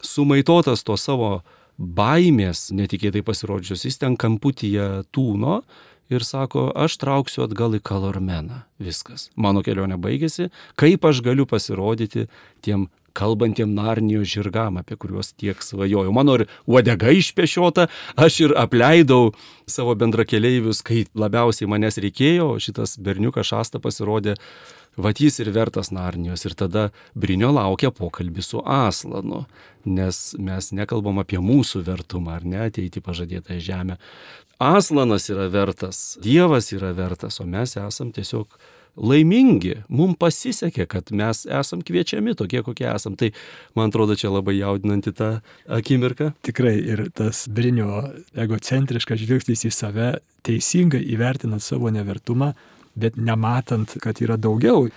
sumaitotas 0.03 0.83
to 0.83 0.97
savo 0.99 1.41
baimės, 1.77 2.67
netikėtai 2.75 3.23
pasirodžius, 3.25 3.85
jis 3.87 3.97
ten 4.01 4.17
kamputyje 4.19 5.05
tūno 5.15 5.61
ir 6.13 6.25
sako, 6.25 6.67
aš 6.75 6.97
trauksiu 7.01 7.45
atgal 7.47 7.77
į 7.77 7.81
Kalormeną. 7.85 8.63
Viskas. 8.83 9.29
Mano 9.39 9.63
kelionė 9.65 9.97
baigėsi. 10.01 10.49
Kaip 10.79 11.05
aš 11.07 11.23
galiu 11.25 11.47
pasirodyti 11.49 12.27
tiem 12.61 12.89
kalbantiem 13.17 13.73
Narnijos 13.77 14.29
žirgam, 14.33 14.77
apie 14.81 14.97
kuriuos 14.99 15.33
tiek 15.37 15.61
svajojau. 15.63 16.11
Mano 16.15 16.37
ir 16.39 16.47
uodega 16.65 17.13
išpešiota, 17.13 17.87
aš 18.15 18.39
ir 18.47 18.55
apleidau 18.59 19.33
savo 19.69 19.95
bendrakeleivius, 19.95 20.83
kai 20.85 21.05
labiausiai 21.17 21.69
manęs 21.71 21.99
reikėjo, 22.03 22.55
šitas 22.63 22.97
berniukas 23.01 23.51
šasta 23.53 23.81
pasirodė, 23.83 24.35
vatys 24.97 25.39
ir 25.41 25.51
vertas 25.53 25.91
Narnijos. 25.93 26.45
Ir 26.45 26.57
tada 26.57 26.89
Brinio 27.15 27.53
laukia 27.53 27.91
pokalbis 27.93 28.51
su 28.53 28.61
Aslanu, 28.65 29.45
nes 29.85 30.21
mes 30.39 30.71
nekalbam 30.73 31.21
apie 31.21 31.41
mūsų 31.41 31.83
vertumą, 31.87 32.37
ar 32.37 32.45
ne, 32.45 32.61
ateiti 32.67 33.03
pažadėtą 33.03 33.59
žemę. 33.61 33.99
Aslanas 34.63 35.27
yra 35.33 35.49
vertas, 35.51 36.17
Dievas 36.23 36.71
yra 36.71 36.93
vertas, 36.95 37.41
o 37.41 37.45
mes 37.49 37.75
esam 37.77 38.13
tiesiog 38.15 38.53
laimingi, 38.99 39.77
mums 39.89 40.17
pasisekė, 40.21 40.85
kad 40.89 41.09
mes 41.15 41.43
esam 41.49 41.81
kviečiami 41.85 42.35
tokie, 42.37 42.61
kokie 42.65 42.87
esam. 42.91 43.15
Tai 43.19 43.31
man 43.77 43.89
atrodo, 43.89 44.17
čia 44.19 44.31
labai 44.33 44.57
jaudinanti 44.59 45.13
ta 45.17 45.29
akimirka. 45.65 46.31
Tikrai 46.45 46.75
ir 46.77 47.07
tas 47.15 47.45
Brinio 47.49 48.03
egocentriškas 48.37 49.23
žvilgsnis 49.23 49.65
į 49.67 49.73
save, 49.73 50.11
teisingai 50.45 51.01
įvertinant 51.15 51.63
savo 51.63 51.89
nevertumą, 51.93 52.53
bet 52.99 53.17
nematant, 53.17 53.97
kad 54.03 54.21
yra 54.21 54.37
daugiau. 54.37 54.87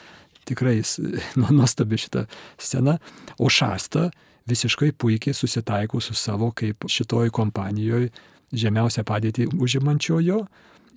Tikrai 0.46 0.78
nu, 1.40 1.50
nuostabi 1.50 1.98
šita 2.00 2.26
scena. 2.60 2.98
O 3.38 3.48
šasta 3.50 4.10
visiškai 4.46 4.92
puikiai 4.92 5.34
susitaiko 5.34 6.00
su 6.00 6.14
savo 6.14 6.52
kaip 6.54 6.86
šitoj 6.90 7.32
kompanijoje 7.34 8.12
žemiausią 8.56 9.02
padėtį 9.06 9.48
užimančiojo 9.58 10.44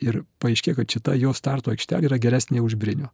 ir 0.04 0.22
paaiškėjo, 0.44 0.80
kad 0.80 0.96
šita 0.96 1.16
jo 1.20 1.34
starto 1.38 1.74
aikštelė 1.74 2.10
yra 2.10 2.20
geresnė 2.22 2.64
už 2.66 2.78
Brinio. 2.80 3.10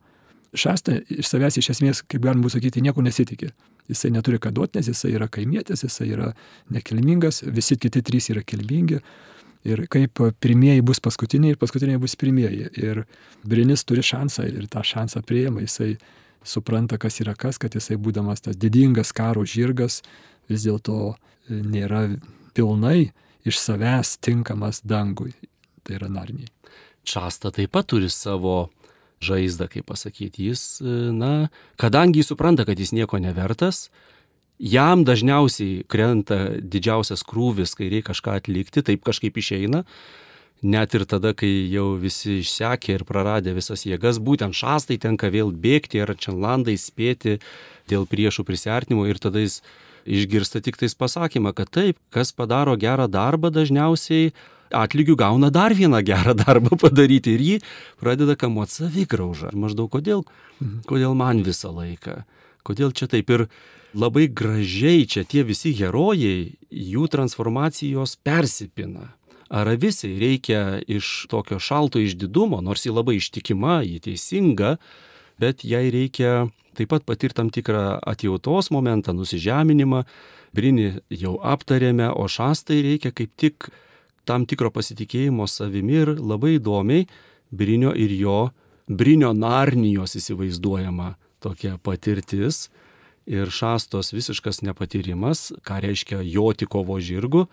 Šasta 0.55 1.01
iš 1.11 1.27
savęs 1.27 1.59
iš 1.59 1.73
esmės, 1.75 2.01
kaip 2.07 2.23
galima 2.23 2.45
būtų 2.45 2.57
sakyti, 2.57 2.83
nieko 2.85 3.03
nesitikė. 3.03 3.51
Jisai 3.91 4.11
neturi 4.15 4.39
ką 4.41 4.53
duoti, 4.55 4.79
nes 4.79 4.89
jisai 4.89 5.11
yra 5.17 5.27
kaimietis, 5.29 5.83
jisai 5.85 6.07
yra 6.15 6.31
nekilmingas, 6.73 7.43
visi 7.45 7.77
kiti 7.77 8.01
trys 8.05 8.31
yra 8.33 8.43
kilmingi. 8.45 9.01
Ir 9.65 9.81
kaip 9.89 10.21
pirmieji 10.41 10.83
bus 10.85 11.01
paskutiniai 11.01 11.55
ir 11.55 11.59
paskutiniai 11.61 11.99
bus 12.01 12.15
pirmieji. 12.21 12.69
Ir 12.77 13.03
Brinis 13.43 13.83
turi 13.83 14.05
šansą 14.05 14.45
ir 14.51 14.69
tą 14.71 14.83
šansą 14.85 15.23
prieima. 15.25 15.63
Jisai 15.65 15.95
supranta, 16.45 16.99
kas 17.01 17.19
yra 17.23 17.33
kas, 17.37 17.59
kad 17.61 17.75
jisai 17.75 17.97
būdamas 17.97 18.45
tas 18.45 18.57
didingas 18.57 19.11
karo 19.17 19.45
žirgas 19.45 20.03
vis 20.49 20.65
dėlto 20.67 21.15
nėra 21.49 22.07
pilnai 22.55 23.11
iš 23.45 23.59
savęs 23.61 24.15
tinkamas 24.21 24.81
dangui. 24.85 25.33
Tai 25.85 25.99
yra 25.99 26.09
narniai. 26.09 26.49
Časta 27.05 27.51
taip 27.53 27.75
pat 27.75 27.87
turi 27.93 28.09
savo 28.09 28.71
žaizdą, 29.23 29.69
kaip 29.71 29.87
pasakyti. 29.91 30.49
Jis, 30.49 30.81
e, 30.81 30.97
na, 31.13 31.49
kadangi 31.81 32.21
jis 32.21 32.33
supranta, 32.33 32.65
kad 32.65 32.79
jis 32.79 32.93
nieko 32.95 33.19
nevertas, 33.21 33.89
jam 34.59 35.05
dažniausiai 35.05 35.83
krenta 35.91 36.57
didžiausias 36.59 37.25
krūvis, 37.27 37.75
kai 37.77 37.89
reikia 37.91 38.11
kažką 38.11 38.37
atlikti, 38.41 38.85
taip 38.85 39.03
kažkaip 39.05 39.37
išeina. 39.37 39.85
Net 40.65 40.95
ir 40.95 41.03
tada, 41.05 41.35
kai 41.37 41.51
jau 41.69 41.93
visi 41.99 42.39
išsekė 42.41 42.95
ir 42.95 43.03
praradė 43.05 43.53
visas 43.53 43.83
jėgas, 43.85 44.17
būtent 44.23 44.55
šastai 44.55 44.97
tenka 44.97 45.29
vėl 45.29 45.51
bėgti 45.51 45.99
ar 46.01 46.15
čanlandai 46.17 46.77
spėti 46.79 47.37
dėl 47.91 48.07
priešų 48.09 48.47
prisartinimo 48.47 49.05
ir 49.05 49.19
tada 49.21 49.43
jis 49.43 49.59
išgirsta 50.05 50.61
tik 50.61 50.77
tais 50.79 50.95
pasakymą, 50.95 51.53
kad 51.57 51.69
taip, 51.73 51.99
kas 52.13 52.31
padaro 52.31 52.77
gerą 52.79 53.09
darbą, 53.11 53.51
dažniausiai 53.53 54.31
atlygių 54.75 55.15
gauna 55.19 55.51
dar 55.53 55.75
vieną 55.75 56.01
gerą 56.05 56.35
darbą 56.37 56.77
padaryti 56.79 57.35
ir 57.35 57.43
jį 57.45 57.57
pradeda 58.01 58.37
kamuoti 58.39 58.81
savigraužą. 58.81 59.53
Maždaug 59.53 59.91
kodėl, 59.93 60.25
mhm. 60.59 60.85
kodėl 60.89 61.17
man 61.17 61.43
visą 61.45 61.73
laiką, 61.73 62.23
kodėl 62.65 62.95
čia 62.95 63.09
taip 63.11 63.29
ir 63.29 63.47
labai 63.95 64.27
gražiai 64.27 65.05
čia 65.07 65.23
tie 65.23 65.45
visi 65.47 65.73
herojai, 65.77 66.55
jų 66.69 67.09
transformacijos 67.11 68.17
persipina. 68.25 69.13
Aravisiai 69.55 70.17
reikia 70.17 70.61
iš 70.89 71.27
tokio 71.29 71.59
šalto 71.61 72.01
išdidumo, 72.01 72.63
nors 72.65 72.87
ji 72.87 72.91
labai 72.91 73.19
ištikima, 73.19 73.83
ji 73.85 74.01
teisinga, 74.01 74.75
bet 75.41 75.65
jai 75.67 75.87
reikia 75.93 76.47
taip 76.75 76.91
pat 76.91 77.05
patirti 77.07 77.39
tam 77.39 77.49
tikrą 77.53 77.99
atjautos 78.03 78.71
momentą, 78.73 79.15
nusižeminimą. 79.15 80.03
Brinį 80.55 80.87
jau 81.11 81.35
aptarėme, 81.43 82.07
o 82.15 82.27
šastai 82.31 82.79
reikia 82.83 83.11
kaip 83.15 83.33
tik 83.35 83.69
tam 84.27 84.45
tikro 84.47 84.71
pasitikėjimo 84.71 85.47
savimi 85.51 86.01
ir 86.03 86.15
labai 86.19 86.55
įdomiai 86.59 87.07
Birinio 87.55 87.91
ir 87.93 88.11
jo 88.15 88.39
Brinio 88.87 89.31
Narnijos 89.33 90.15
įsivaizduojama 90.19 91.15
tokia 91.43 91.77
patirtis 91.81 92.69
ir 93.25 93.49
šastos 93.49 94.13
visiškas 94.13 94.61
nepatyrimas, 94.65 95.51
ką 95.65 95.79
reiškia 95.85 96.21
joti 96.25 96.67
kovo 96.69 96.99
žirgu. 97.01 97.45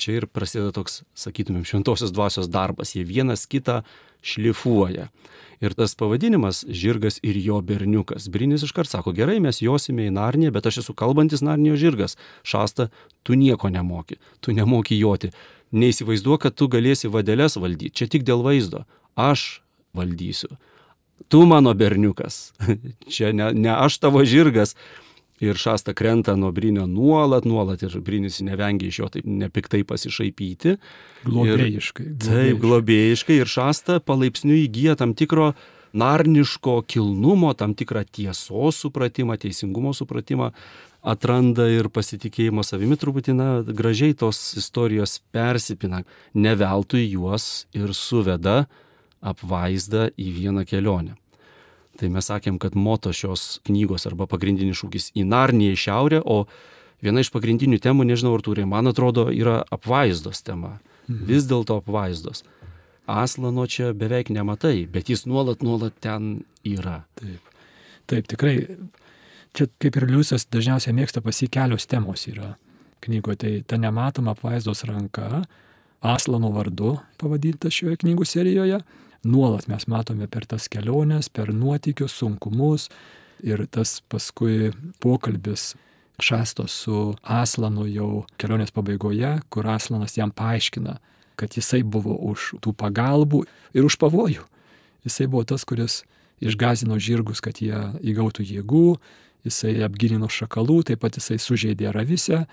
Čia 0.00 0.20
ir 0.20 0.26
prasideda 0.32 0.72
toks, 0.72 1.02
sakytumėm, 1.12 1.66
šventosios 1.68 2.12
dvasios 2.16 2.48
darbas. 2.48 2.94
Jie 2.96 3.04
vienas 3.04 3.44
kitą 3.44 3.82
šlifuoja. 4.24 5.10
Ir 5.60 5.74
tas 5.76 5.94
pavadinimas- 5.94 6.64
žirgas 6.82 7.20
ir 7.22 7.36
jo 7.36 7.60
berniukas. 7.60 8.28
Brinis 8.28 8.62
iškart 8.64 8.88
sako, 8.88 9.12
gerai, 9.12 9.40
mes 9.40 9.60
josime 9.60 10.08
į 10.08 10.12
Narniją, 10.16 10.52
bet 10.52 10.66
aš 10.66 10.78
esu 10.78 10.94
kalbantis 10.94 11.42
Narnijos 11.42 11.78
žirgas. 11.78 12.16
Šasta, 12.42 12.88
tu 13.22 13.34
nieko 13.34 13.68
nemoki, 13.68 14.16
tu 14.40 14.52
nemoki 14.52 14.98
joti. 14.98 15.30
Neįsivaizduok, 15.72 16.40
kad 16.40 16.54
tu 16.54 16.66
galėsi 16.68 17.12
vadelės 17.12 17.60
valdyti. 17.60 17.92
Čia 17.92 18.08
tik 18.08 18.24
dėl 18.24 18.42
vaizdo. 18.42 18.86
Aš 19.16 19.60
valdysiu. 19.94 20.48
Tu 21.28 21.46
mano 21.46 21.74
berniukas. 21.74 22.52
Čia 23.12 23.32
ne, 23.32 23.52
ne 23.52 23.70
aš 23.70 23.98
tavo 23.98 24.24
žirgas 24.24 24.74
ir 25.40 25.56
šasta 25.56 25.94
krenta 25.96 26.36
nuo 26.36 26.52
brinio 26.52 26.86
nuolat, 26.86 27.46
nuolat 27.48 27.82
ir 27.82 27.96
brinis 28.04 28.40
nevengia 28.44 28.88
iš 28.88 28.98
jo 29.00 29.08
taip 29.12 29.26
nepiktai 29.26 29.82
pasišaipyti. 29.88 30.76
Globėjiškai. 31.24 32.06
Ir, 32.06 32.16
taip, 32.24 32.60
globėjiškai 32.62 33.40
ir 33.40 33.50
šasta 33.50 34.00
palaipsniui 34.04 34.66
įgyja 34.66 34.98
tam 35.00 35.16
tikro 35.16 35.54
narniško 35.96 36.82
kilnumo, 36.86 37.54
tam 37.58 37.74
tikrą 37.74 38.04
tiesos 38.06 38.78
supratimą, 38.84 39.38
teisingumo 39.40 39.94
supratimą, 39.96 40.52
atranda 41.00 41.66
ir 41.72 41.88
pasitikėjimo 41.90 42.62
savimi 42.66 42.98
truputį, 43.00 43.34
na, 43.34 43.48
gražiai 43.64 44.14
tos 44.14 44.38
istorijos 44.60 45.18
persipina, 45.32 46.04
neveltui 46.34 47.06
juos 47.08 47.66
ir 47.76 47.96
suveda 47.96 48.66
apvaizdą 49.20 50.10
į 50.20 50.30
vieną 50.36 50.66
kelionę. 50.68 51.16
Tai 52.00 52.08
mes 52.08 52.30
sakėm, 52.30 52.56
kad 52.60 52.76
moto 52.78 53.12
šios 53.12 53.58
knygos 53.68 54.06
arba 54.08 54.24
pagrindinis 54.30 54.78
šūkis 54.80 55.10
į 55.20 55.26
Narniją 55.28 55.74
į 55.76 55.80
šiaurę, 55.82 56.22
o 56.24 56.46
viena 57.04 57.20
iš 57.20 57.28
pagrindinių 57.34 57.80
temų, 57.84 58.06
nežinau 58.08 58.32
ar 58.38 58.44
turi, 58.46 58.64
man 58.68 58.88
atrodo, 58.88 59.28
yra 59.28 59.60
apvaizdos 59.68 60.40
tema. 60.46 60.78
Mhm. 61.10 61.26
Vis 61.28 61.44
dėlto 61.50 61.80
apvaizdos. 61.82 62.44
Aslano 63.10 63.66
čia 63.66 63.90
beveik 63.96 64.30
nematai, 64.30 64.86
bet 64.88 65.10
jis 65.10 65.26
nuolat, 65.26 65.64
nuolat 65.66 65.96
ten 66.00 66.44
yra. 66.64 67.02
Taip, 67.18 67.50
Taip 68.10 68.26
tikrai. 68.30 68.54
Čia 69.54 69.66
kaip 69.82 69.96
ir 69.98 70.06
Liusas 70.06 70.46
dažniausiai 70.46 70.94
mėgsta 70.94 71.22
pasikelios 71.22 71.88
temos 71.90 72.28
yra 72.30 72.54
knygoje. 73.02 73.38
Tai 73.42 73.52
ta 73.66 73.78
nematoma 73.82 74.36
apvaizdos 74.36 74.84
ranka, 74.86 75.42
Aslano 76.00 76.52
vardu 76.54 76.94
pavadinta 77.20 77.68
šioje 77.68 77.98
knygų 78.00 78.24
serijoje 78.24 78.78
nuolat 79.24 79.68
mes 79.68 79.86
matome 79.86 80.28
per 80.30 80.46
tas 80.48 80.68
keliones, 80.68 81.28
per 81.28 81.52
nuotykius, 81.52 82.14
sunkumus 82.20 82.88
ir 83.44 83.64
tas 83.72 84.00
paskui 84.08 84.72
pokalbis 85.00 85.74
šastos 86.20 86.74
su 86.84 87.14
Aslanu 87.22 87.86
jau 87.88 88.24
kelionės 88.40 88.72
pabaigoje, 88.76 89.38
kur 89.48 89.68
Aslanas 89.72 90.16
jam 90.18 90.32
paaiškina, 90.32 90.98
kad 91.40 91.56
jisai 91.56 91.82
buvo 91.82 92.16
už 92.32 92.60
tų 92.60 92.74
pagalbų 92.76 93.44
ir 93.72 93.86
už 93.88 93.96
pavojų. 94.00 94.44
Jisai 95.06 95.26
buvo 95.32 95.46
tas, 95.48 95.64
kuris 95.64 96.02
išgazino 96.44 96.98
žirgus, 97.00 97.40
kad 97.40 97.60
jie 97.64 97.76
įgautų 98.04 98.44
jėgų, 98.44 98.98
jisai 99.48 99.78
apgilino 99.84 100.28
šakalų, 100.28 100.82
taip 100.90 101.00
pat 101.04 101.16
jisai 101.16 101.38
sužeidė 101.40 101.92
ravisę, 101.96 102.44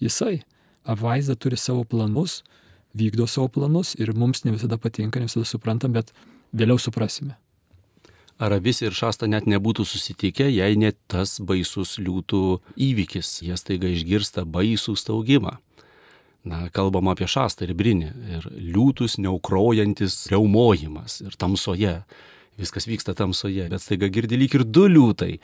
jisai 0.00 0.42
apvaizda 0.84 1.36
turi 1.40 1.56
savo 1.56 1.84
planus, 1.88 2.42
vykdo 2.96 3.26
savo 3.30 3.48
planus 3.52 3.94
ir 3.98 4.14
mums 4.16 4.44
ne 4.44 4.54
visada 4.54 4.78
patinka, 4.80 5.20
ne 5.20 5.28
visada 5.28 5.46
suprantam, 5.48 5.94
bet 5.96 6.12
vėliau 6.56 6.80
suprasime. 6.80 7.36
Ar 8.36 8.52
avis 8.52 8.82
ir 8.84 8.92
šasta 8.92 9.28
net 9.30 9.46
nebūtų 9.48 9.86
susitikę, 9.88 10.44
jei 10.52 10.76
net 10.76 10.98
tas 11.08 11.38
baisus 11.40 11.96
liūtų 11.96 12.58
įvykis, 12.76 13.38
jie 13.46 13.56
staiga 13.56 13.88
išgirsta 13.88 14.44
baisų 14.44 14.92
staugimą. 15.00 15.54
Na, 16.46 16.66
kalbama 16.70 17.16
apie 17.16 17.26
šastą 17.26 17.64
ir 17.66 17.72
brinį. 17.74 18.10
Ir 18.36 18.44
liūtus 18.76 19.16
neukrojantis 19.18 20.26
reumojimas 20.30 21.22
ir 21.24 21.34
tamsoje. 21.40 21.96
Viskas 22.60 22.86
vyksta 22.86 23.16
tamsoje, 23.16 23.66
bet 23.72 23.82
staiga 23.82 24.08
girdi 24.12 24.38
lyg 24.38 24.54
ir 24.54 24.66
du 24.68 24.84
liūtai 24.88 25.40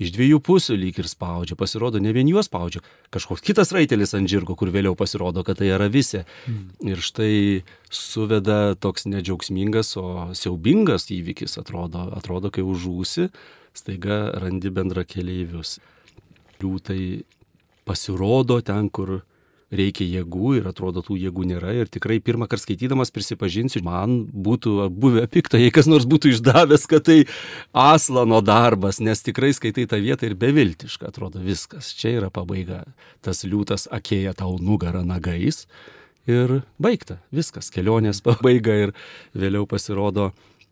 iš 0.00 0.12
dviejų 0.14 0.40
pusių 0.44 0.76
lyg 0.78 1.00
ir 1.00 1.08
spaudžia. 1.10 1.56
Pasirodo, 1.58 2.00
ne 2.02 2.12
vien 2.14 2.28
juos 2.30 2.48
spaudžia, 2.48 2.82
kažkoks 3.14 3.44
kitas 3.44 3.72
raitelis 3.74 4.14
ant 4.16 4.30
žirgo, 4.30 4.56
kur 4.58 4.72
vėliau 4.72 4.96
pasirodo, 4.98 5.44
kad 5.46 5.60
tai 5.60 5.72
yra 5.72 5.88
visi. 5.92 6.22
Mm. 6.48 6.92
Ir 6.92 7.02
štai 7.04 7.34
suveda 7.92 8.76
toks 8.80 9.08
nedžiaugsmingas, 9.10 9.94
o 10.00 10.30
siaubingas 10.38 11.10
įvykis, 11.12 11.58
atrodo, 11.60 12.08
atrodo 12.16 12.52
kai 12.54 12.64
užūsi, 12.64 13.28
staiga 13.76 14.24
randi 14.42 14.72
bendra 14.72 15.04
keleivius. 15.08 15.78
Liūtai 16.62 17.24
pasirodo 17.88 18.60
ten, 18.64 18.88
kur 18.88 19.20
reikia 19.72 20.04
jėgų 20.18 20.56
ir 20.58 20.68
atrodo 20.68 21.02
tų 21.04 21.16
jėgų 21.22 21.46
nėra. 21.48 21.72
Ir 21.80 21.90
tikrai 21.92 22.18
pirmą 22.24 22.46
kartą 22.50 22.66
skaitydamas 22.66 23.12
prisipažinsiu, 23.14 23.82
man 23.86 24.22
būtų 24.28 24.88
buvę 24.92 25.24
pikta, 25.32 25.60
jei 25.60 25.72
kas 25.74 25.88
nors 25.90 26.06
būtų 26.08 26.34
išdavęs, 26.34 26.84
kad 26.90 27.06
tai 27.08 27.18
aslano 27.72 28.42
darbas, 28.44 29.00
nes 29.00 29.24
tikrai 29.24 29.52
skaitai 29.56 29.86
tą 29.90 30.00
vietą 30.02 30.28
ir 30.28 30.36
beviltiška 30.38 31.08
atrodo 31.08 31.42
viskas. 31.42 31.92
Čia 31.96 32.18
yra 32.20 32.30
pabaiga. 32.34 32.82
Tas 33.24 33.44
liūtas 33.48 33.88
akėja 33.92 34.36
tau 34.36 34.58
nugarą 34.60 35.06
nagais. 35.08 35.64
Ir 36.28 36.60
baigta, 36.78 37.18
viskas, 37.34 37.72
kelionės 37.74 38.22
pabaiga 38.26 38.76
ir 38.86 38.96
vėliau 39.34 39.66
pasirodo 39.66 40.30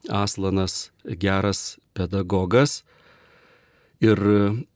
Aslanas 0.09 0.91
geras 1.05 1.81
pedagogas. 1.97 2.83
Ir 4.01 4.17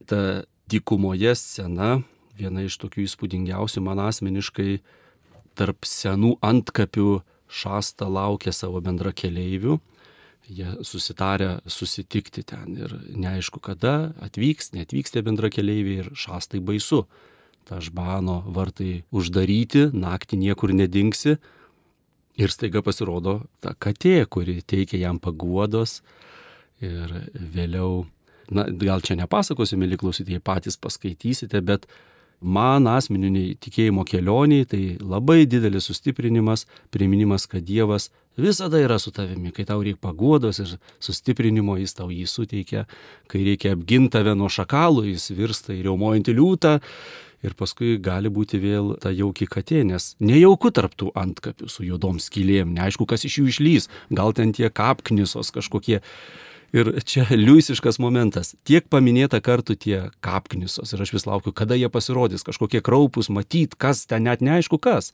ta 0.05 0.45
dykumoje 0.69 1.33
scena 1.37 2.03
viena 2.37 2.65
iš 2.65 2.77
tokių 2.81 3.05
įspūdingiausių 3.05 3.83
man 3.85 4.01
asmeniškai 4.05 4.79
tarp 5.55 5.87
senų 5.87 6.35
antkapių 6.45 7.09
šasta 7.47 8.07
laukia 8.11 8.53
savo 8.55 8.81
bendra 8.83 9.13
keleivių. 9.15 9.79
Jie 10.45 10.75
susitarę 10.85 11.59
susitikti 11.65 12.43
ten 12.45 12.75
ir 12.77 12.91
neaišku 13.17 13.61
kada 13.65 14.13
atvyks, 14.21 14.75
netvyks 14.75 15.15
tie 15.15 15.23
bendra 15.25 15.49
keleiviai 15.49 16.03
ir 16.03 16.11
šastai 16.13 16.61
baisu. 16.61 17.05
Ta 17.65 17.79
žbano 17.81 18.43
vartai 18.53 19.01
uždaryti, 19.09 19.87
naktį 19.89 20.37
niekur 20.43 20.73
nedingsi. 20.75 21.39
Ir 22.37 22.51
staiga 22.51 22.83
pasirodo 22.85 23.39
ta 23.63 23.73
katė, 23.73 24.19
kuri 24.29 24.59
teikia 24.61 24.99
jam 25.01 25.17
paguodos. 25.23 26.03
Ir 26.83 27.09
vėliau, 27.33 28.03
na, 28.51 28.67
gal 28.69 29.01
čia 29.01 29.15
nepasakosiu, 29.17 29.79
mėly 29.81 29.97
klausytėjai, 29.97 30.43
patys 30.45 30.77
paskaitysite, 30.77 31.63
bet 31.65 31.87
man 32.45 32.87
asmeniniai 32.89 33.55
tikėjimo 33.61 34.05
kelioniai 34.07 34.67
tai 34.69 34.83
labai 35.01 35.43
didelis 35.49 35.89
sustiprinimas, 35.89 36.65
priminimas, 36.93 37.47
kad 37.49 37.65
Dievas 37.65 38.11
visada 38.37 38.79
yra 38.83 38.99
su 38.99 39.11
tavimi, 39.15 39.51
kai 39.55 39.65
tau 39.65 39.81
reikia 39.83 40.01
paguodos 40.01 40.59
ir 40.61 40.75
sustiprinimo, 41.03 41.77
jis 41.81 41.95
tau 41.97 42.09
jį 42.13 42.25
suteikia, 42.29 42.85
kai 43.31 43.43
reikia 43.47 43.75
apginti 43.75 44.15
tave 44.17 44.35
nuo 44.37 44.49
šakalų, 44.51 45.07
jis 45.13 45.31
virsta 45.35 45.75
į 45.75 45.85
reumuojantį 45.89 46.35
liūtą. 46.39 46.79
Ir 47.45 47.53
paskui 47.53 47.99
gali 48.01 48.31
būti 48.33 48.57
vėl 48.57 48.95
ta 48.97 49.11
jauki 49.13 49.45
katė, 49.45 49.83
nes 49.85 50.15
nejauku 50.23 50.71
tarptų 50.73 51.11
antkapių 51.19 51.67
su 51.69 51.83
juodom 51.85 52.17
skylėm, 52.23 52.71
neaišku, 52.73 53.05
kas 53.05 53.27
iš 53.27 53.37
jų 53.37 53.51
išlys, 53.51 53.89
gal 54.09 54.33
ten 54.33 54.53
tie 54.55 54.71
kapknisos 54.73 55.51
kažkokie 55.53 55.99
Ir 56.75 56.89
čia 57.07 57.23
liuisiškas 57.31 58.01
momentas. 58.03 58.51
Tiek 58.67 58.89
paminėta 58.91 59.39
kartų 59.43 59.77
tie 59.79 59.99
kapknisos 60.25 60.91
ir 60.91 61.03
aš 61.05 61.13
vis 61.15 61.25
laukiu, 61.27 61.53
kada 61.55 61.77
jie 61.79 61.87
pasirodys, 61.91 62.43
kažkokie 62.43 62.81
kraupus, 62.83 63.29
matyt, 63.31 63.77
kas 63.79 64.03
ten 64.09 64.27
net 64.27 64.43
neaišku 64.43 64.81
kas. 64.83 65.13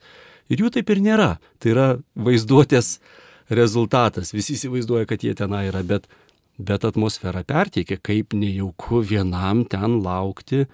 Ir 0.50 0.63
jų 0.63 0.71
taip 0.74 0.89
ir 0.89 1.04
nėra. 1.06 1.36
Tai 1.62 1.74
yra 1.76 1.86
vaizduotės 2.17 2.95
rezultatas. 3.54 4.34
Visi 4.34 4.58
įsivaizduoja, 4.58 5.06
kad 5.12 5.21
jie 5.21 5.36
tenai 5.38 5.67
yra, 5.69 5.84
bet, 5.86 6.10
bet 6.58 6.88
atmosfera 6.88 7.45
perteikia, 7.45 8.00
kaip 8.02 8.34
nejauku 8.34 9.04
vienam 9.06 9.62
ten 9.69 10.02
laukti 10.02 10.65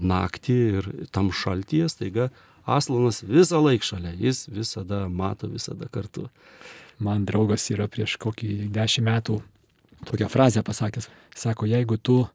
naktį 0.00 0.58
ir 0.80 0.90
tam 1.12 1.28
šaltyje 1.36 1.92
staiga 1.92 2.30
Aslanas 2.64 3.20
visą 3.26 3.60
laiką 3.60 3.92
šalia, 3.92 4.16
jis 4.16 4.46
visada 4.48 5.04
mato, 5.08 5.48
visada 5.52 5.88
kartu. 5.92 6.28
Man 7.00 7.24
draugas 7.28 7.68
yra 7.72 7.88
prieš 7.92 8.16
kokį 8.20 8.70
dešimt 8.72 9.08
metų 9.08 9.40
tokią 10.06 10.28
frazę 10.28 10.62
pasakęs. 10.62 11.08
Sako, 11.34 11.66
jeigu 11.66 11.98
tu 11.98 12.26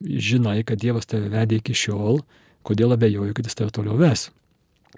žinai, 0.00 0.64
kad 0.64 0.80
Dievas 0.80 1.08
tave 1.08 1.28
vedė 1.32 1.60
iki 1.60 1.74
šiol, 1.76 2.22
kodėl 2.66 2.94
abejoju, 2.96 3.34
kad 3.36 3.48
jis 3.48 3.58
tave 3.58 3.74
toliau 3.74 3.98
ves. 4.00 4.28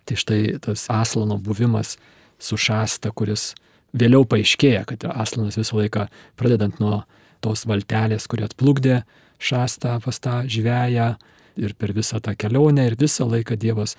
Tai 0.07 0.19
štai 0.19 0.59
tas 0.63 0.87
Aslano 0.91 1.39
buvimas 1.39 1.97
su 2.43 2.59
šasta, 2.59 3.13
kuris 3.15 3.53
vėliau 3.95 4.25
paaiškėja, 4.29 4.85
kad 4.89 5.05
Aslanas 5.11 5.59
visą 5.61 5.79
laiką, 5.79 6.07
pradedant 6.39 6.81
nuo 6.83 7.03
tos 7.45 7.67
valtelės, 7.69 8.29
kuri 8.31 8.47
atplukdė 8.47 9.03
šastą 9.43 9.99
pas 10.05 10.19
tą 10.23 10.43
žvėją 10.51 11.15
ir 11.61 11.75
per 11.79 11.93
visą 11.95 12.23
tą 12.23 12.35
kelionę 12.39 12.87
ir 12.89 12.99
visą 12.99 13.27
laiką 13.29 13.59
Dievas 13.61 13.97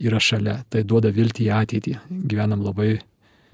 yra 0.00 0.20
šalia. 0.20 0.60
Tai 0.70 0.84
duoda 0.84 1.12
viltį 1.12 1.48
į 1.48 1.54
ateitį. 1.56 1.96
Gyvenam 2.28 2.62
labai 2.64 2.98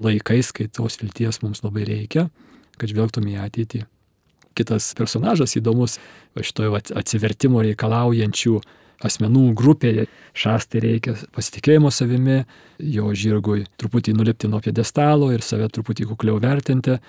laikais, 0.03 0.51
kai 0.55 0.67
tos 0.71 0.99
vilties 1.01 1.41
mums 1.43 1.63
labai 1.63 1.87
reikia, 1.87 2.27
kad 2.79 2.91
žvelgtume 2.91 3.33
į 3.33 3.41
ateitį 3.47 3.85
Kitas 4.57 4.91
personažas 4.97 5.55
įdomus, 5.59 5.97
šitoje 6.35 6.81
atsivertimo 6.99 7.61
reikalaujančių 7.63 8.59
asmenų 9.05 9.45
grupėje. 9.57 10.07
Šastai 10.37 10.81
reikia 10.83 11.15
pasitikėjimo 11.35 11.91
savimi, 11.91 12.41
jo 12.79 13.13
žirgui 13.15 13.65
truputį 13.79 14.15
nulipti 14.17 14.49
nuo 14.51 14.61
piedestalo 14.63 15.31
ir 15.33 15.43
save 15.45 15.69
truputį 15.73 16.09
kukliau 16.11 16.39
vertinti, 16.43 16.99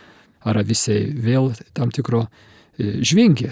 ar 0.40 0.60
visiai 0.64 1.10
vėl 1.12 1.50
tam 1.76 1.92
tikro 1.94 2.24
e, 2.26 3.00
žvingi. 3.04 3.50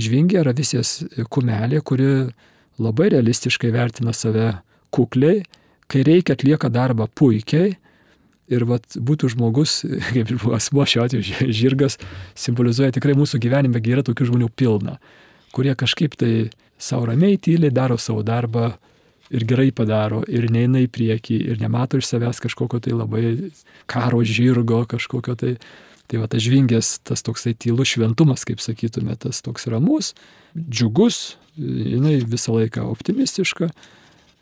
Žvingi 0.00 0.38
yra 0.40 0.54
visės 0.56 1.00
kumelė, 1.30 1.80
kuri 1.86 2.10
labai 2.82 3.10
realistiškai 3.14 3.70
vertina 3.74 4.14
save 4.14 4.52
kukliai, 4.94 5.42
kai 5.90 6.02
reikia 6.06 6.34
atlieka 6.34 6.70
darbą 6.72 7.08
puikiai. 7.14 7.74
Ir 8.54 8.66
vat, 8.68 8.96
būtų 8.96 9.32
žmogus, 9.34 9.82
kaip 10.14 10.32
asmo 10.54 10.86
šiuo 10.88 11.06
atveju 11.06 11.50
žirgas, 11.54 11.98
simbolizuoja 12.38 12.94
tikrai 12.94 13.16
mūsų 13.18 13.40
gyvenime, 13.42 13.82
yra 13.82 14.04
tokių 14.06 14.30
žmonių 14.30 14.50
pilna, 14.56 14.98
kurie 15.54 15.74
kažkaip 15.78 16.16
tai 16.20 16.32
savo 16.78 17.08
ramiai, 17.10 17.38
tyliai 17.38 17.74
daro 17.74 17.98
savo 18.00 18.24
darbą 18.26 18.72
ir 19.34 19.46
gerai 19.48 19.70
padaro, 19.74 20.22
ir 20.28 20.50
neina 20.52 20.82
į 20.84 20.90
priekį, 20.92 21.40
ir 21.50 21.62
nemato 21.62 21.98
iš 21.98 22.10
savęs 22.10 22.42
kažkokio 22.44 22.82
tai 22.84 22.94
labai 22.94 23.24
karo 23.90 24.22
žirgo, 24.26 24.84
kažkokio 24.90 25.36
tai. 25.40 25.56
Tai 26.04 26.18
va 26.20 26.26
tas 26.28 26.42
žvingės, 26.44 26.98
tas 27.00 27.24
toksai 27.24 27.54
tylus 27.56 27.94
šventumas, 27.94 28.42
kaip 28.44 28.60
sakytume, 28.60 29.14
tas 29.16 29.38
toks 29.40 29.64
ramus, 29.72 30.10
džiugus, 30.52 31.38
jinai 31.56 32.18
visą 32.28 32.52
laiką 32.58 32.84
optimistiška, 32.90 33.70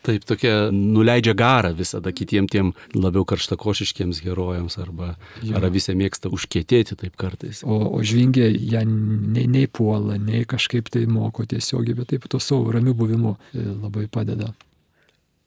Taip, 0.03 0.25
tokia 0.27 0.71
nuleidžia 0.75 1.35
garą 1.39 1.73
visada 1.79 2.11
kitiem 2.11 2.49
tiem 2.51 2.73
labiau 2.97 3.23
karštakošiškiems 3.29 4.23
herojams 4.25 4.79
arba 4.83 5.13
jo. 5.43 5.55
ar 5.59 5.69
visi 5.71 5.95
mėgsta 5.99 6.33
užkėtėti 6.33 6.99
taip 6.99 7.15
kartais. 7.21 7.63
O, 7.63 7.79
o 7.95 8.03
žvingė 8.03 8.49
ją 8.51 8.83
nei, 8.89 9.47
nei 9.47 9.69
puola, 9.71 10.19
nei 10.19 10.43
kažkaip 10.49 10.91
tai 10.93 11.07
moko 11.07 11.47
tiesiogiai, 11.47 11.97
bet 12.01 12.11
taip 12.15 12.27
to 12.31 12.43
savo 12.43 12.75
ramių 12.75 12.97
buvimu 12.99 13.37
e, 13.37 13.65
labai 13.71 14.09
padeda. 14.11 14.51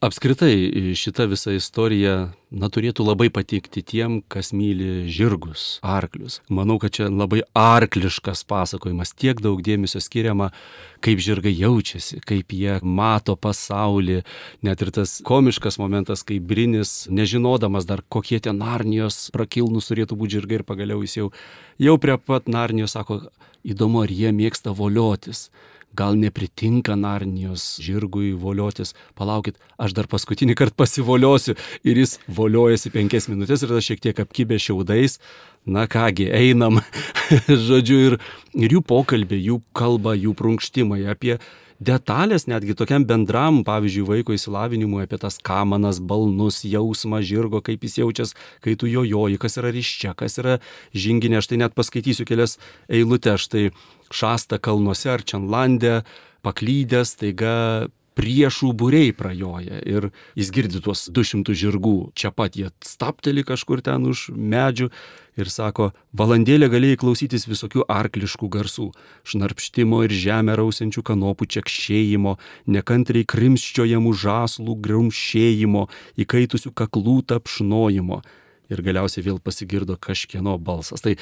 Apskritai 0.05 0.93
šita 0.95 1.25
visa 1.25 1.49
istorija 1.55 2.11
na, 2.53 2.67
turėtų 2.69 3.01
labai 3.07 3.31
patikti 3.33 3.81
tiem, 3.81 4.19
kas 4.29 4.51
myli 4.53 5.07
žirgus, 5.09 5.79
arklius. 5.81 6.35
Manau, 6.53 6.75
kad 6.77 6.93
čia 6.93 7.07
labai 7.09 7.41
arkliškas 7.57 8.43
pasakojimas, 8.45 9.15
tiek 9.17 9.41
daug 9.41 9.63
dėmesio 9.65 10.03
skiriama, 10.03 10.51
kaip 11.01 11.23
žirgai 11.25 11.55
jaučiasi, 11.57 12.19
kaip 12.21 12.53
jie 12.53 12.77
mato 12.85 13.33
pasaulį. 13.33 14.21
Net 14.67 14.85
ir 14.85 14.93
tas 14.93 15.17
komiškas 15.25 15.79
momentas, 15.81 16.21
kai 16.21 16.37
Brinis, 16.37 17.07
nežinodamas 17.09 17.89
dar 17.89 18.05
kokie 18.05 18.37
tie 18.37 18.53
narnijos 18.53 19.31
prakilnus 19.33 19.89
turėtų 19.89 20.19
būti 20.21 20.37
žirgai 20.37 20.61
ir 20.61 20.69
pagaliau 20.69 21.01
jis 21.01 21.17
jau, 21.17 21.31
jau 21.81 21.97
prie 21.97 22.19
pat 22.21 22.45
narnijos 22.45 22.93
sako, 22.93 23.23
įdomu, 23.65 24.05
ar 24.05 24.13
jie 24.13 24.29
mėgsta 24.37 24.75
voliotis 24.77 25.47
gal 25.97 26.17
nepritinka 26.19 26.97
Narnijos 26.99 27.79
žirgui 27.83 28.33
voliotis, 28.39 28.93
palaukit, 29.17 29.59
aš 29.81 29.95
dar 29.97 30.09
paskutinį 30.11 30.57
kartą 30.59 30.77
pasivoliosiu 30.83 31.57
ir 31.87 32.03
jis 32.03 32.17
voliojasi 32.27 32.93
penkias 32.93 33.29
minutės 33.31 33.63
ir 33.63 33.73
tada 33.73 33.83
šiek 33.83 34.03
tiek 34.03 34.23
apkibė 34.25 34.59
šiaudais. 34.61 35.19
Na 35.65 35.87
kągi, 35.89 36.27
einam, 36.29 36.77
žodžiu, 37.67 38.01
ir, 38.07 38.19
ir 38.53 38.75
jų 38.77 38.83
pokalbė, 38.85 39.39
jų 39.41 39.63
kalba, 39.73 40.13
jų 40.13 40.35
prunkštimai 40.37 41.01
apie 41.09 41.39
detalės 41.79 42.47
netgi 42.47 42.75
tokiam 42.77 43.05
bendram, 43.07 43.63
pavyzdžiui, 43.67 44.05
vaiko 44.07 44.35
įsilavinimui 44.35 45.03
apie 45.03 45.19
tas 45.19 45.37
kamanas, 45.43 45.99
balnus, 45.99 46.63
jausmą 46.63 47.21
žirgo, 47.25 47.61
kaip 47.65 47.83
jis 47.83 47.99
jaučiasi, 47.99 48.37
kai 48.63 48.75
tu 48.79 48.87
jojoji, 48.87 49.39
kas 49.41 49.59
yra 49.59 49.73
ryščia, 49.75 50.15
kas 50.15 50.39
yra 50.41 50.59
žinginė. 50.95 51.41
Aš 51.41 51.51
tai 51.51 51.59
net 51.61 51.75
paskaitysiu 51.75 52.27
kelias 52.27 52.57
eilutes. 52.87 53.45
Štai 53.45 53.69
šasta 54.13 54.59
kalnuose 54.59 55.11
ar 55.15 55.23
Čenlandė 55.25 56.01
paklydęs, 56.45 57.15
taiga 57.21 57.55
priešų 58.15 58.71
būriai 58.79 59.11
prajoja 59.15 59.81
ir 59.83 60.09
jis 60.39 60.51
girdi 60.55 60.79
tuos 60.83 61.05
200 61.11 61.55
žirgų, 61.57 62.11
čia 62.15 62.31
pat 62.31 62.55
jie 62.55 62.71
stapteli 62.85 63.43
kažkur 63.47 63.83
ten 63.83 64.07
už 64.07 64.29
medžių 64.31 64.89
ir 65.35 65.51
sako, 65.51 65.91
valandėlę 66.15 66.69
galėjai 66.71 67.01
klausytis 67.01 67.47
visokių 67.49 67.85
arkliškų 67.91 68.49
garsų- 68.55 68.87
šnarpštimo 69.29 70.03
ir 70.07 70.15
žemę 70.15 70.55
rausiančių 70.55 71.03
kanopų 71.03 71.49
čekšėjimo, 71.57 72.37
nekantriai 72.67 73.27
krimščiojamų 73.27 74.15
žaslų 74.15 74.79
grumšėjimo, 74.79 75.87
įkaitusių 76.15 76.71
kaklų 76.71 77.17
tapšnojimo. 77.27 78.23
Ir 78.73 78.81
galiausiai 78.85 79.25
vėl 79.27 79.37
pasigirdo 79.43 79.97
kažkieno 80.01 80.57
balsas. 80.57 81.03
Tai, 81.05 81.15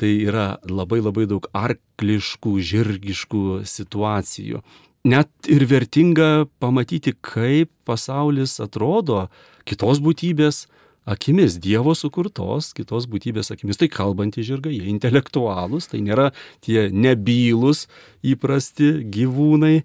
tai 0.00 0.10
yra 0.26 0.56
labai 0.66 1.00
labai 1.02 1.28
daug 1.30 1.46
arkliškų, 1.56 2.58
žirgiškų 2.72 3.44
situacijų 3.68 4.62
net 5.08 5.30
ir 5.50 5.64
vertinga 5.68 6.48
pamatyti, 6.62 7.14
kaip 7.24 7.70
pasaulis 7.88 8.58
atrodo 8.62 9.28
kitos 9.68 10.02
būtybės 10.04 10.66
akimis, 11.08 11.56
Dievo 11.62 11.94
sukurtos 11.96 12.72
kitos 12.76 13.08
būtybės 13.10 13.52
akimis. 13.54 13.80
Tai 13.80 13.88
kalbantys 13.92 14.48
žirgai, 14.48 14.74
jie 14.76 14.90
intelektualūs, 14.92 15.90
tai 15.92 16.02
nėra 16.04 16.30
tie 16.64 16.88
nebylus 16.92 17.86
įprasti 18.22 18.98
gyvūnai. 19.14 19.82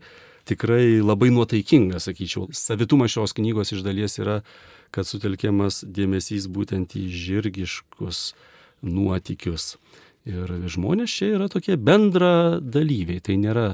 Tikrai 0.49 0.99
labai 0.99 1.29
nuotaikinga, 1.31 2.01
sakyčiau. 2.03 2.49
Savitumas 2.51 3.13
šios 3.13 3.31
knygos 3.37 3.71
iš 3.71 3.83
dalies 3.85 4.17
yra, 4.19 4.41
kad 4.91 5.07
sutelkiamas 5.07 5.83
dėmesys 5.87 6.49
būtent 6.51 6.97
į 6.99 7.05
žirgiškus 7.07 8.33
nuotykius. 8.83 9.77
Ir 10.27 10.51
žmonės 10.71 11.11
čia 11.11 11.33
yra 11.37 11.49
tokie 11.51 11.75
bendra 11.79 12.59
dalyviai, 12.59 13.23
tai 13.23 13.39
nėra 13.39 13.73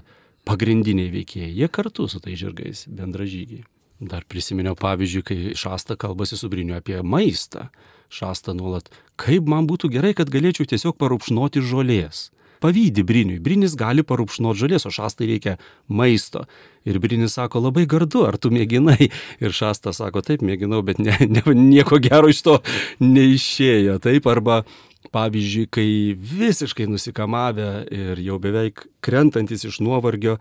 pagrindiniai 0.49 1.11
veikėjai. 1.13 1.51
Jie 1.57 1.69
kartu 1.73 2.07
su 2.09 2.21
tai 2.21 2.37
žirgais 2.37 2.85
bendražygiai. 2.87 3.65
Dar 3.99 4.23
prisiminiau 4.23 4.77
pavyzdžiui, 4.79 5.23
kai 5.27 5.37
Šasta 5.59 5.97
kalbasi 5.99 6.37
su 6.39 6.47
Briniu 6.49 6.77
apie 6.77 7.01
maistą. 7.03 7.67
Šasta 8.09 8.55
nuolat, 8.57 8.87
kaip 9.19 9.45
man 9.49 9.67
būtų 9.69 9.91
gerai, 9.93 10.15
kad 10.17 10.31
galėčiau 10.33 10.65
tiesiog 10.69 10.95
parūpšnoti 10.97 11.61
žolės. 11.61 12.29
Pavydį 12.63 13.05
Briniui. 13.07 13.39
Brinis 13.43 13.77
gali 13.79 14.03
parūpšnoti 14.03 14.59
žolės, 14.63 14.85
o 14.87 14.91
Šastai 14.93 15.29
reikia 15.29 15.55
maisto. 15.87 16.45
Ir 16.87 16.99
Brinis 17.03 17.37
sako, 17.37 17.61
labai 17.67 17.85
gardu, 17.89 18.25
ar 18.27 18.39
tu 18.41 18.51
mėginai? 18.53 19.09
Ir 19.43 19.55
Šasta 19.55 19.93
sako, 19.95 20.23
taip, 20.25 20.43
mėginau, 20.45 20.81
bet 20.85 20.99
ne, 20.99 21.15
ne, 21.27 21.43
nieko 21.55 22.01
gero 22.03 22.31
iš 22.31 22.43
to 22.45 22.59
neišėjo. 23.03 23.99
Taip, 24.03 24.27
arba 24.31 24.63
Pavyzdžiui, 25.09 25.69
kai 25.71 25.89
visiškai 26.13 26.85
nusikamavę 26.91 27.69
ir 27.95 28.19
jau 28.21 28.35
beveik 28.41 28.83
krentantis 29.01 29.63
iš 29.65 29.79
nuovargio, 29.81 30.35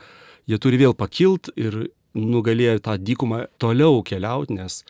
jie 0.51 0.59
turi 0.61 0.81
vėl 0.83 0.97
pakilt 0.99 1.49
ir 1.57 1.87
nugalėjo 2.19 2.81
tą 2.85 2.97
dykumą 2.99 3.47
toliau 3.63 4.03
keliauti, 4.05 4.59
nes 4.59 4.83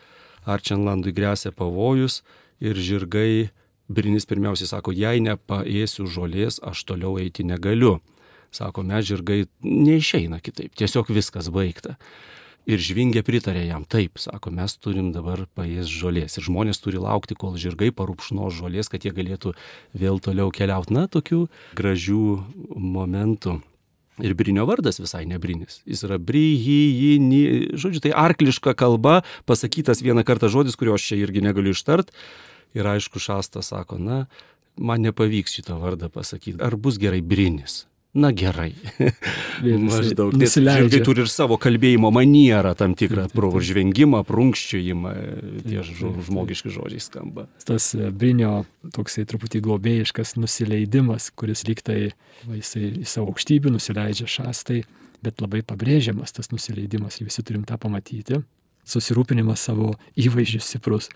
Arčenlandui 0.48 1.12
grėsia 1.14 1.52
pavojus 1.52 2.22
ir 2.64 2.80
žirgai, 2.80 3.50
Brinis 3.88 4.28
pirmiausiai 4.28 4.68
sako, 4.68 4.92
jei 4.92 5.22
nepaėsiu 5.24 6.06
žolės, 6.12 6.60
aš 6.60 6.84
toliau 6.88 7.16
eiti 7.20 7.46
negaliu. 7.48 7.98
Sako, 8.52 8.84
mes 8.84 9.06
žirgai 9.08 9.46
neišeina 9.64 10.40
kitaip, 10.44 10.74
tiesiog 10.76 11.08
viskas 11.12 11.48
baigta. 11.52 11.96
Ir 12.68 12.82
žvingė 12.84 13.22
pritarė 13.24 13.62
jam, 13.64 13.86
taip, 13.88 14.20
sako, 14.20 14.52
mes 14.52 14.74
turim 14.76 15.08
dabar 15.14 15.46
paės 15.56 15.88
žolės. 15.88 16.36
Ir 16.36 16.44
žmonės 16.50 16.82
turi 16.84 17.00
laukti, 17.00 17.36
kol 17.38 17.56
žirgai 17.56 17.88
parūpšno 17.96 18.50
žolės, 18.52 18.90
kad 18.92 19.06
jie 19.06 19.12
galėtų 19.16 19.54
vėl 19.96 20.20
toliau 20.20 20.52
keliauti. 20.52 20.92
Na, 20.92 21.06
tokių 21.08 21.46
gražių 21.78 22.24
momentų. 22.76 23.56
Ir 24.20 24.34
Brinio 24.34 24.66
vardas 24.68 24.98
visai 25.00 25.22
nebrinis. 25.30 25.80
Jis 25.88 26.02
yra 26.04 26.18
bryhijini, 26.20 27.70
žodžiu, 27.78 28.02
tai 28.04 28.12
arkliška 28.26 28.74
kalba, 28.76 29.22
pasakytas 29.48 30.02
vieną 30.04 30.26
kartą 30.28 30.50
žodis, 30.52 30.76
kurio 30.76 30.98
aš 30.98 31.08
čia 31.08 31.20
irgi 31.22 31.44
negaliu 31.44 31.72
ištart. 31.72 32.12
Ir 32.76 32.88
aišku, 32.88 33.20
šastas 33.22 33.72
sako, 33.72 33.98
na, 34.02 34.24
man 34.76 35.04
nepavyks 35.06 35.58
šitą 35.58 35.78
vardą 35.80 36.10
pasakyti. 36.12 36.60
Ar 36.62 36.76
bus 36.76 36.98
gerai 37.00 37.22
brinis? 37.24 37.84
Na 38.18 38.30
gerai. 38.32 38.72
Maždaug. 39.62 40.32
Žirgai 40.40 41.00
turi 41.04 41.22
ir 41.26 41.30
savo 41.30 41.58
kalbėjimo 41.60 42.08
manierą, 42.14 42.72
tam 42.78 42.94
tikrą 42.98 43.26
prožvengimą, 43.34 44.22
prunkščiojimą, 44.26 45.12
tie 45.66 45.84
žmogiški 45.84 46.72
žodžiai 46.72 47.04
skamba. 47.04 47.44
Tas 47.68 47.90
e, 47.94 48.08
Brinio 48.08 48.64
toksai 48.96 49.26
truputį 49.28 49.60
globėjiškas 49.66 50.38
nusileidimas, 50.40 51.28
kuris 51.36 51.66
lygtai 51.68 52.00
jisai 52.48 52.86
į 53.02 53.06
savo 53.08 53.34
aukštybę 53.34 53.74
nusileidžia 53.76 54.26
šastai, 54.38 54.82
bet 55.22 55.44
labai 55.44 55.60
pabrėžiamas 55.66 56.32
tas 56.34 56.48
nusileidimas, 56.54 57.20
visi 57.20 57.44
turim 57.44 57.68
tą 57.68 57.76
pamatyti. 57.82 58.40
Susirūpinimas 58.88 59.68
savo 59.68 59.92
įvaizdžiu 60.16 60.64
stiprus, 60.64 61.10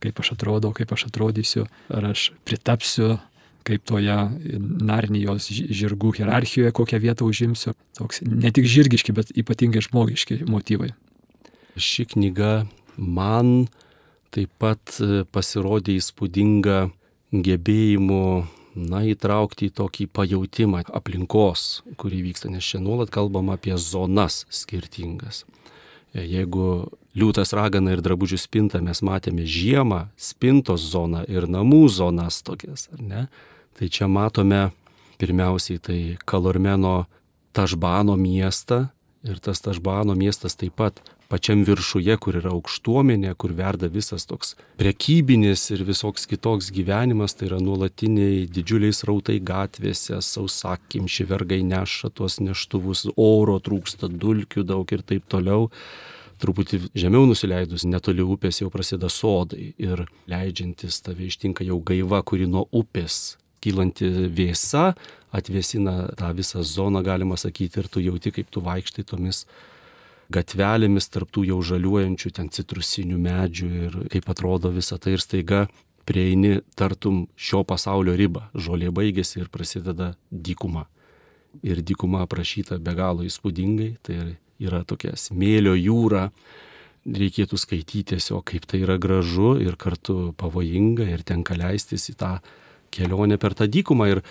kaip 0.00 0.20
aš 0.22 0.34
atrodau, 0.36 0.72
kaip 0.76 0.92
aš 0.94 1.08
atrodysiu, 1.10 1.66
ar 1.92 2.12
aš 2.12 2.30
pritapsiu 2.48 3.18
kaip 3.66 3.84
toje 3.86 4.16
Narnijos 4.58 5.50
žirgų 5.52 6.14
hierarchijoje, 6.18 6.72
kokią 6.74 7.00
vietą 7.02 7.28
užimsiu. 7.28 7.74
Toks 7.98 8.22
ne 8.24 8.52
tik 8.54 8.68
žirgiški, 8.68 9.14
bet 9.16 9.32
ypatingai 9.36 9.82
žmogiški 9.84 10.42
motyvai. 10.48 10.94
Ši 11.76 12.08
knyga 12.14 12.64
man 12.96 13.68
taip 14.34 14.50
pat 14.62 14.96
e, 15.02 15.22
pasirodė 15.28 15.96
įspūdinga 15.98 16.78
gebėjimu 17.30 18.24
na, 18.74 19.02
įtraukti 19.10 19.68
į 19.68 19.74
tokį 19.80 20.06
pajūtimą 20.14 20.84
aplinkos, 20.94 21.82
kurį 22.00 22.22
vyksta, 22.30 22.50
nes 22.52 22.66
čia 22.66 22.82
nuolat 22.82 23.10
kalbam 23.14 23.50
apie 23.54 23.76
zonas 23.78 24.44
skirtingas. 24.50 25.44
Jeigu 26.14 26.90
liūtas 27.14 27.52
ragana 27.54 27.94
ir 27.94 28.02
drabužių 28.02 28.38
spinta 28.40 28.80
mes 28.82 29.02
matėme 29.06 29.46
žiemą, 29.46 30.08
spintos 30.18 30.82
zoną 30.92 31.22
ir 31.30 31.46
namų 31.50 31.84
zonas 31.92 32.40
tokias, 32.46 32.88
ar 32.94 33.02
ne? 33.02 33.22
Tai 33.78 33.88
čia 33.88 34.08
matome 34.10 34.70
pirmiausiai 35.20 35.78
tai 35.78 36.00
Kalormeno 36.26 37.06
Tažbano 37.54 38.16
miestą 38.18 38.88
ir 39.26 39.38
tas 39.42 39.62
Tažbano 39.62 40.14
miestas 40.18 40.56
taip 40.58 40.76
pat 40.78 41.00
pačiam 41.30 41.62
viršuje, 41.66 42.16
kur 42.22 42.38
yra 42.40 42.52
aukštuomenė, 42.56 43.32
kur 43.38 43.54
verda 43.56 43.90
visas 43.92 44.26
toks 44.28 44.56
prekybinis 44.80 45.68
ir 45.74 45.84
visoks 45.86 46.26
kitoks 46.30 46.72
gyvenimas, 46.74 47.36
tai 47.38 47.48
yra 47.50 47.60
nuolatiniai 47.62 48.46
didžiuliai 48.50 48.94
rautai 49.08 49.38
gatvėse, 49.38 50.18
sausakimši 50.26 51.28
vergai 51.30 51.60
neša 51.66 52.10
tuos 52.14 52.40
neštuvus, 52.42 53.06
oro 53.16 53.58
trūksta, 53.62 54.10
dulkių 54.10 54.66
daug 54.66 54.96
ir 54.96 55.06
taip 55.06 55.28
toliau. 55.30 55.70
Truputį 56.40 56.86
žemiau 56.96 57.26
nusileidus, 57.28 57.84
netoli 57.84 58.24
upės 58.24 58.62
jau 58.62 58.70
prasideda 58.72 59.10
sodai 59.12 59.74
ir 59.76 60.06
leidžiantis 60.30 61.02
tave 61.04 61.28
ištinka 61.28 61.66
jau 61.68 61.76
gaiva, 61.84 62.22
kuri 62.24 62.48
nuo 62.48 62.64
upės 62.72 63.36
kylanti 63.60 64.08
vėsa 64.32 64.94
atvėsina 65.36 66.14
tą 66.18 66.30
visą 66.34 66.64
zoną, 66.66 67.04
galima 67.06 67.36
sakyti, 67.38 67.82
ir 67.82 67.90
tu 67.92 68.02
jauti, 68.02 68.32
kaip 68.34 68.48
tu 68.50 68.62
vaikštai 68.64 69.04
tomis 69.06 69.44
gatvelėmis 70.32 71.10
tarptų 71.10 71.44
jau 71.50 71.60
žaliuojančių 71.72 72.32
ten 72.36 72.50
citrusinių 72.54 73.18
medžių 73.20 73.70
ir 73.84 73.96
kaip 74.12 74.28
atrodo 74.30 74.70
visa 74.74 74.98
tai 74.98 75.16
ir 75.16 75.24
staiga 75.24 75.64
prieini 76.08 76.60
tartum 76.78 77.24
šio 77.36 77.62
pasaulio 77.66 78.16
ribą. 78.18 78.48
Žolė 78.54 78.90
baigėsi 78.94 79.42
ir 79.42 79.50
prasideda 79.52 80.14
dykuma. 80.30 80.86
Ir 81.66 81.82
dykuma 81.82 82.24
aprašyta 82.26 82.78
be 82.78 82.94
galo 82.94 83.26
įspūdingai, 83.26 83.92
tai 84.06 84.18
yra 84.62 84.82
tokia 84.86 85.16
smėlio 85.18 85.74
jūra, 85.78 86.28
reikėtų 87.06 87.58
skaityti 87.58 88.14
tiesiog, 88.14 88.44
kaip 88.52 88.66
tai 88.70 88.82
yra 88.84 88.98
gražu 89.00 89.56
ir 89.62 89.78
kartu 89.80 90.32
pavojinga 90.38 91.08
ir 91.10 91.24
tenka 91.26 91.56
leistis 91.58 92.10
į 92.12 92.16
tą 92.20 92.36
kelionę 92.94 93.38
per 93.40 93.56
tą 93.58 93.66
dykumą. 93.70 94.10
Ir 94.12 94.22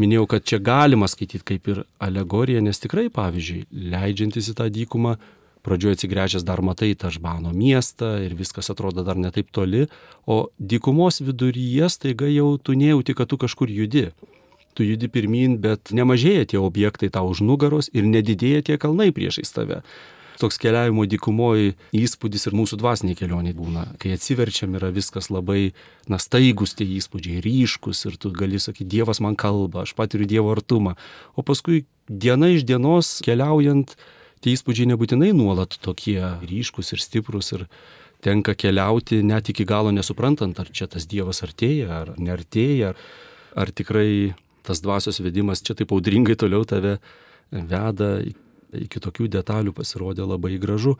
minėjau, 0.00 0.26
kad 0.34 0.46
čia 0.46 0.58
galima 0.62 1.08
skaityti 1.10 1.44
kaip 1.52 1.70
ir 1.70 1.84
alegoriją, 2.02 2.62
nes 2.64 2.80
tikrai, 2.82 3.06
pavyzdžiui, 3.14 3.66
leidžiantis 3.94 4.50
į 4.50 4.56
tą 4.58 4.70
dykumą, 4.72 5.18
pradžioje 5.64 5.98
atsigręžęs 5.98 6.44
dar 6.44 6.60
matai 6.62 6.92
tą 6.94 7.10
žbano 7.14 7.54
miestą 7.56 8.18
ir 8.22 8.36
viskas 8.36 8.70
atrodo 8.70 9.04
dar 9.04 9.16
netaip 9.16 9.50
toli, 9.50 9.86
o 10.26 10.48
dykumos 10.60 11.22
viduryje 11.24 11.88
staiga 11.90 12.28
jau 12.28 12.54
tu 12.58 12.76
nejauti, 12.76 13.16
kad 13.16 13.32
tu 13.32 13.40
kažkur 13.40 13.72
judi. 13.72 14.10
Tu 14.74 14.84
judi 14.84 15.08
pirmin, 15.08 15.56
bet 15.62 15.94
nemažėja 15.94 16.50
tie 16.50 16.58
objektai 16.58 17.08
tau 17.14 17.30
už 17.30 17.44
nugaros 17.46 17.88
ir 17.94 18.04
nedidėja 18.04 18.64
tie 18.66 18.76
kalnai 18.78 19.12
priešais 19.14 19.54
tave. 19.54 19.84
Toks 20.34 20.58
keliavimo 20.58 21.04
dykumoji 21.06 21.76
įspūdis 21.94 22.48
ir 22.48 22.56
mūsų 22.58 22.80
dvasiniai 22.80 23.18
kelioniai 23.18 23.54
būna. 23.54 23.84
Kai 24.02 24.16
atsiverčiam 24.16 24.74
yra 24.74 24.90
viskas 24.90 25.30
labai, 25.30 25.76
na, 26.10 26.18
staigus 26.18 26.74
tie 26.74 26.86
įspūdžiai, 26.98 27.38
ryškus 27.44 28.02
ir 28.10 28.18
tu 28.18 28.32
gali 28.34 28.58
sakyti, 28.58 28.88
Dievas 28.96 29.22
man 29.22 29.38
kalba, 29.38 29.84
aš 29.86 29.94
patiriu 29.94 30.26
Dievo 30.26 30.50
artumą. 30.56 30.96
O 31.38 31.46
paskui 31.46 31.84
diena 32.10 32.50
iš 32.50 32.66
dienos 32.66 33.20
keliaujant, 33.24 33.94
tie 34.44 34.52
įspūdžiai 34.52 34.90
nebūtinai 34.92 35.32
nuolat 35.36 35.78
tokie 35.80 36.20
ryškus 36.44 36.92
ir 36.92 37.00
stiprus 37.00 37.52
ir 37.56 37.66
tenka 38.24 38.54
keliauti 38.56 39.22
net 39.24 39.48
iki 39.52 39.66
galo 39.68 39.92
nesuprantant, 39.92 40.58
ar 40.60 40.68
čia 40.72 40.88
tas 40.90 41.08
Dievas 41.08 41.42
artėja, 41.44 41.88
ar 42.02 42.14
neartėja, 42.20 42.94
ar, 43.56 43.72
tikrai 43.72 44.34
tas 44.64 44.80
dvasios 44.84 45.20
vedimas 45.24 45.64
čia 45.64 45.76
taip 45.76 45.92
audringai 45.92 46.36
toliau 46.40 46.64
tave 46.68 46.98
veda 47.52 48.16
iki 48.74 49.00
tokių 49.00 49.28
detalių 49.32 49.74
pasirodė 49.76 50.26
labai 50.26 50.56
gražu. 50.60 50.96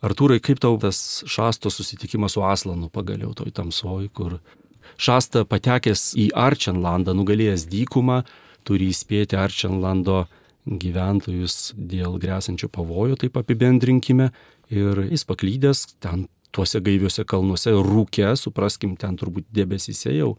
Artūrai, 0.00 0.40
kaip 0.40 0.60
tau 0.62 0.78
tas 0.80 1.20
šasto 1.28 1.68
susitikimas 1.72 2.34
su 2.36 2.44
Aslanu 2.44 2.88
pagaliau 2.88 3.34
toj 3.36 3.52
tamsoj, 3.52 4.08
kur 4.16 4.38
šasta 4.96 5.44
patekęs 5.48 6.14
į 6.16 6.30
Arčenlandą, 6.32 7.12
nugalėjęs 7.16 7.66
dykumą, 7.68 8.22
turi 8.64 8.88
įspėti 8.94 9.36
Arčenlando 9.36 10.24
gyventojus 10.66 11.72
dėl 11.76 12.18
grėsančio 12.20 12.68
pavojo, 12.72 13.16
taip 13.20 13.38
apibendrinkime. 13.40 14.30
Ir 14.70 15.04
jis 15.10 15.24
paklydęs 15.26 15.86
ten 16.02 16.28
tuose 16.54 16.80
gaiviuose 16.82 17.24
kalnuose, 17.26 17.72
rūke, 17.74 18.26
supraskim, 18.38 18.96
ten 18.98 19.16
turbūt 19.18 19.48
debesyse 19.54 20.12
jau 20.14 20.34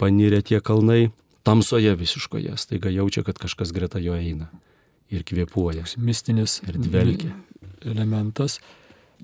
panirė 0.00 0.40
tie 0.42 0.60
kalnai, 0.64 1.12
tamsoje 1.46 1.92
visiškoje, 1.98 2.56
staiga 2.58 2.90
jaučia, 2.90 3.22
kad 3.26 3.38
kažkas 3.38 3.74
greta 3.74 4.00
jo 4.02 4.16
eina 4.16 4.48
ir 5.12 5.26
kvėpuoja. 5.26 5.84
Mistinis 6.00 6.60
ir 6.66 6.80
dvelgia. 6.80 7.34
Elementas. 7.84 8.58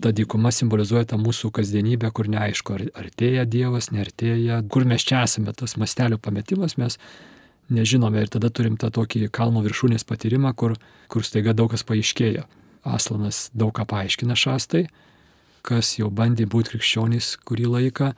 Ta 0.00 0.12
dykuma 0.14 0.52
simbolizuoja 0.54 1.08
tą 1.10 1.18
mūsų 1.20 1.50
kasdienybę, 1.56 2.08
kur 2.14 2.28
neaišku, 2.30 2.76
ar 2.76 2.84
artėja 3.02 3.44
Dievas, 3.48 3.90
neartėja, 3.92 4.60
kur 4.70 4.86
mes 4.88 5.04
čia 5.04 5.24
esame, 5.26 5.52
tas 5.56 5.74
mastelio 5.80 6.16
pametimas, 6.22 6.76
mes 6.80 6.96
nežinome 7.70 8.24
ir 8.24 8.32
tada 8.32 8.50
turim 8.50 8.76
tą 8.80 8.90
tokį 8.94 9.28
kalno 9.34 9.62
viršūnės 9.64 10.06
patyrimą, 10.08 10.52
kur, 10.58 10.76
kur 11.08 11.26
staiga 11.26 11.54
daug 11.56 11.70
kas 11.72 11.86
paaiškėja. 11.86 12.46
Aslanas 12.84 13.48
daug 13.52 13.72
ką 13.76 13.84
paaiškina 13.88 14.36
šastai, 14.38 14.86
kas 15.66 15.94
jau 15.98 16.08
bandė 16.10 16.46
būti 16.48 16.74
krikščionys 16.74 17.34
kurį 17.44 17.68
laiką, 17.74 18.12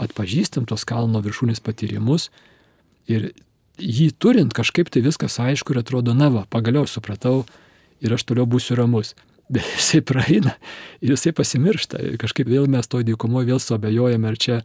atpažįstam 0.00 0.66
tos 0.68 0.84
kalno 0.88 1.22
viršūnės 1.24 1.62
patyrimus 1.64 2.28
ir 3.08 3.32
jį 3.80 4.10
turint 4.20 4.52
kažkaip 4.56 4.90
tai 4.92 5.02
viskas 5.04 5.38
aišku 5.40 5.74
ir 5.74 5.82
atrodo, 5.82 6.14
na 6.16 6.28
va, 6.32 6.44
pagaliau 6.48 6.86
supratau 6.88 7.44
ir 8.00 8.14
aš 8.14 8.26
toliau 8.28 8.48
būsiu 8.48 8.78
ramus. 8.80 9.14
Bet 9.50 9.66
jisai 9.66 9.98
praeina 10.06 10.52
ir 11.02 11.10
jisai 11.16 11.32
pasimiršta. 11.34 11.98
Kažkaip 12.22 12.46
vėl 12.46 12.68
mes 12.70 12.86
toj 12.86 13.02
dykumoje 13.08 13.48
vėl 13.48 13.58
suabejojame, 13.58 14.30
ar 14.30 14.38
čia 14.38 14.60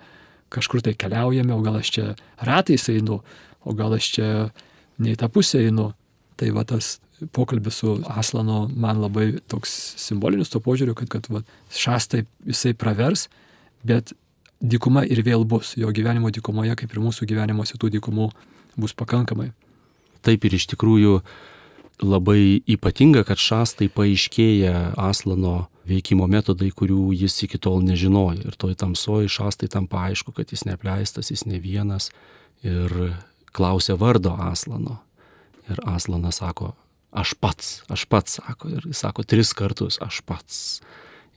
kažkur 0.53 0.83
tai 0.85 0.93
keliaujame, 0.93 1.55
o 1.55 1.63
gal 1.65 1.79
aš 1.79 1.89
čia 1.95 2.05
ratais 2.37 2.85
einu, 2.93 3.23
o 3.65 3.73
gal 3.77 3.95
aš 3.97 4.11
čia 4.17 4.29
ne 5.01 5.15
į 5.15 5.19
tą 5.19 5.29
pusę 5.33 5.63
einu. 5.65 5.91
Tai 6.35 6.51
va 6.55 6.65
tas 6.67 6.97
pokalbis 7.35 7.79
su 7.79 7.95
Aslano 8.11 8.65
man 8.75 8.99
labai 9.03 9.37
toks 9.47 9.71
simbolinis 10.01 10.51
to 10.51 10.59
požiūriu, 10.63 10.95
kad, 10.97 11.09
kad 11.11 11.29
va, 11.31 11.41
šastai 11.71 12.25
jisai 12.45 12.73
pravers, 12.75 13.29
bet 13.87 14.13
dykuma 14.59 15.05
ir 15.07 15.21
vėl 15.25 15.45
bus. 15.47 15.75
Jo 15.79 15.93
gyvenimo 15.95 16.31
dykumoje, 16.33 16.75
kaip 16.79 16.91
ir 16.91 17.03
mūsų 17.03 17.27
gyvenimuose 17.29 17.79
tų 17.79 17.93
dykumų, 17.97 18.29
bus 18.79 18.95
pakankamai. 18.97 19.51
Taip 20.25 20.45
ir 20.47 20.57
iš 20.57 20.67
tikrųjų 20.73 21.19
labai 22.03 22.59
ypatinga, 22.67 23.23
kad 23.27 23.39
šastai 23.39 23.87
paaiškėja 23.93 24.95
Aslano 24.99 25.69
veikimo 25.87 26.27
metodai, 26.27 26.71
kurių 26.73 27.13
jis 27.15 27.37
iki 27.45 27.59
tol 27.61 27.79
nežinojo. 27.85 28.49
Ir 28.49 28.57
toj 28.59 28.75
tamsoji 28.81 29.31
šastai 29.31 29.69
tam 29.71 29.87
paaišku, 29.87 30.33
kad 30.35 30.51
jis 30.51 30.65
neapleistas, 30.67 31.31
jis 31.31 31.45
ne 31.47 31.61
vienas. 31.61 32.09
Ir 32.65 32.91
klausė 33.55 33.95
vardo 33.99 34.35
Aslano. 34.49 34.99
Ir 35.71 35.79
Aslanas 35.89 36.41
sako, 36.43 36.73
aš 37.15 37.33
pats, 37.41 37.79
aš 37.89 38.05
pats 38.11 38.39
sako. 38.39 38.69
Ir 38.75 38.85
jis 38.91 39.01
sako 39.05 39.25
tris 39.25 39.53
kartus, 39.57 39.97
aš 40.03 40.21
pats. 40.27 40.59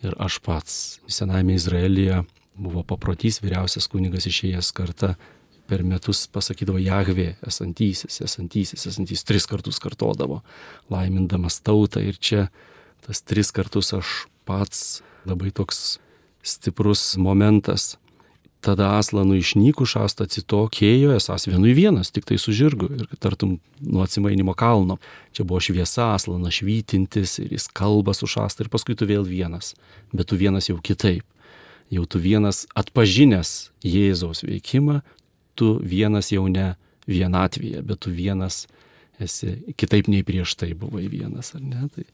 Ir 0.05 0.15
aš 0.21 0.39
pats. 0.45 0.75
Sename 1.11 1.57
Izraelyje 1.57 2.23
buvo 2.59 2.83
paprotys 2.87 3.41
vyriausias 3.43 3.89
kunigas 3.91 4.27
išėjęs 4.29 4.73
kartą 4.77 5.15
per 5.69 5.85
metus 5.85 6.25
pasakydavo 6.33 6.81
Jahvė, 6.81 7.35
esantysis, 7.47 8.23
esantysis, 8.25 8.87
esantysis, 8.89 9.25
tris 9.29 9.47
kartus 9.49 9.79
kartodavo, 9.83 10.41
laimindamas 10.93 11.61
tautą 11.61 12.01
ir 12.01 12.17
čia 12.17 12.47
tas 13.05 13.21
tris 13.23 13.53
kartus 13.55 13.93
aš 13.97 14.15
pats 14.49 15.03
labai 15.29 15.53
toks 15.53 15.99
stiprus 16.43 17.17
momentas. 17.21 17.97
Tada 18.65 18.97
Aslanų 18.99 19.37
išnyku 19.39 19.87
šasta 19.87 20.27
atsitokėjo, 20.27 21.13
esas 21.15 21.47
vienui 21.47 21.77
vienas, 21.79 22.11
tik 22.11 22.27
tai 22.27 22.41
su 22.43 22.51
žirgu 22.57 22.89
ir 22.97 23.05
tartum 23.23 23.61
nuo 23.79 24.03
atsimainimo 24.03 24.55
kalno. 24.59 24.97
Čia 25.37 25.47
buvo 25.47 25.61
šviesa, 25.63 26.09
Aslanas 26.17 26.59
švytintis 26.59 27.37
ir 27.45 27.55
jis 27.55 27.69
kalba 27.71 28.17
su 28.19 28.27
šasta 28.27 28.65
ir 28.65 28.73
paskui 28.73 28.99
tu 28.99 29.07
vėl 29.07 29.23
vienas, 29.29 29.77
bet 30.11 30.33
tu 30.33 30.41
vienas 30.41 30.71
jau 30.73 30.81
kitaip. 30.83 31.23
Jau 31.95 32.03
tu 32.05 32.19
vienas 32.21 32.67
atpažinęs 32.77 33.71
Jėzaus 33.87 34.43
veikimą, 34.45 35.01
tu 35.55 35.79
vienas 35.79 36.33
jau 36.35 36.45
ne 36.51 36.75
vienatvėje, 37.09 37.81
bet 37.87 38.03
tu 38.05 38.13
vienas 38.13 38.67
esi 39.23 39.55
kitaip 39.79 40.11
nei 40.11 40.27
prieš 40.27 40.59
tai 40.59 40.75
buvai 40.79 41.07
vienas, 41.11 41.55
ar 41.55 41.63
ne? 41.63 41.87
Tai 41.95 42.05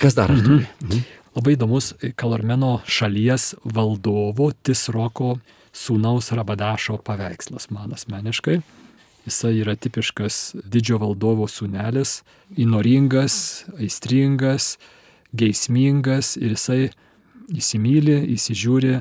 kas 0.00 0.16
dar? 0.16 0.32
Mhm. 0.32 0.64
Mhm. 0.80 1.04
Labai 1.30 1.52
įdomus 1.54 1.92
Kalormeno 2.18 2.80
šalies 2.90 3.52
valdovo 3.62 4.48
Tisroko 4.66 5.36
sūnaus 5.70 6.32
Rabadašo 6.34 6.96
paveikslas 7.06 7.68
man 7.70 7.94
asmeniškai. 7.94 8.56
Jisai 9.28 9.52
yra 9.60 9.76
tipiškas 9.78 10.40
didžio 10.66 10.98
valdovo 10.98 11.46
sūnelis, 11.46 12.24
įnoringas, 12.58 13.38
aistringas, 13.78 14.72
geismingas 15.30 16.34
ir 16.40 16.56
jisai 16.56 16.90
įsimylė, 17.54 18.24
įsižiūri 18.34 18.98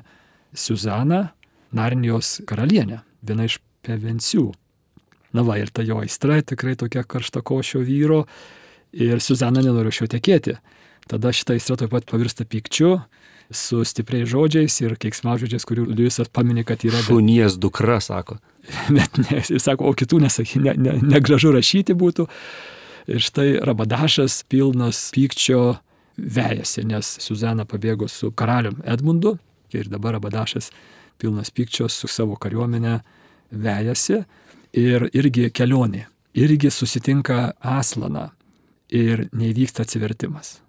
Suzaną, 0.53 1.31
Narnijos 1.73 2.43
karalienę, 2.49 3.01
viena 3.25 3.49
iš 3.49 3.57
pevensių. 3.85 4.51
Na 5.33 5.41
va, 5.45 5.57
ir 5.57 5.73
ta 5.73 5.81
jo 5.81 5.97
aistra 6.03 6.43
tikrai 6.45 6.77
tokia 6.77 7.01
karšta 7.01 7.41
košio 7.41 7.81
vyro 7.81 8.27
ir 8.93 9.17
Suzana 9.17 9.65
nenori 9.65 9.97
šio 9.97 10.05
tekėti. 10.13 10.59
Tada 11.09 11.31
šita 11.33 11.55
aistra 11.57 11.73
taip 11.79 11.89
pat 11.89 12.05
pavirsta 12.05 12.45
pykčiu, 12.45 12.99
su 13.49 13.81
stipriais 13.85 14.29
žodžiais 14.29 14.75
ir 14.83 14.93
keiksmažodžiais, 15.01 15.65
kurių 15.65 15.87
Liujisas 15.89 16.29
paminė, 16.29 16.63
kad 16.69 16.83
yra. 16.85 17.01
Šunies 17.01 17.57
dukra, 17.57 17.97
sako. 18.03 18.37
Bet 18.95 19.17
ne, 19.17 19.39
jis 19.41 19.65
sako, 19.65 19.89
o 19.89 19.97
kitų 19.97 20.21
nesakė, 20.25 20.61
ne, 20.67 20.75
ne, 20.77 20.93
negražu 21.15 21.53
rašyti 21.55 21.97
būtų. 21.97 22.27
Ir 23.09 23.25
štai 23.25 23.55
Rabadašas 23.65 24.43
pilnas 24.51 25.01
pykčio 25.15 25.79
vejasi, 26.19 26.85
nes 26.85 27.15
Suzana 27.23 27.65
pabėgo 27.65 28.09
su 28.11 28.29
karalium 28.29 28.83
Edmundu 28.85 29.39
ir 29.73 29.89
dabar 29.89 30.19
Rabadašas 30.19 30.69
pilnas 31.17 31.49
pykčio 31.49 31.89
su 31.89 32.11
savo 32.11 32.37
kariuomenė 32.37 32.99
vejasi 33.49 34.21
ir 34.77 35.09
irgi 35.09 35.49
kelionė. 35.49 36.05
Irgi 36.37 36.69
susitinka 36.69 37.55
Aslaną 37.65 38.29
ir 38.93 39.25
neįvyksta 39.33 39.81
atsivertimas 39.87 40.59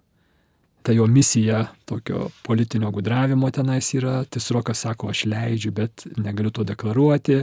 ta 0.83 0.91
jo 0.91 1.07
misija 1.07 1.67
tokio 1.85 2.29
politinio 2.43 2.91
gudravimo 2.91 3.51
tenais 3.51 3.93
yra, 3.93 4.23
Tisrokas 4.23 4.85
sako, 4.85 5.09
aš 5.09 5.25
leidžiu, 5.25 5.71
bet 5.71 6.05
negaliu 6.17 6.51
to 6.51 6.63
deklaruoti, 6.63 7.41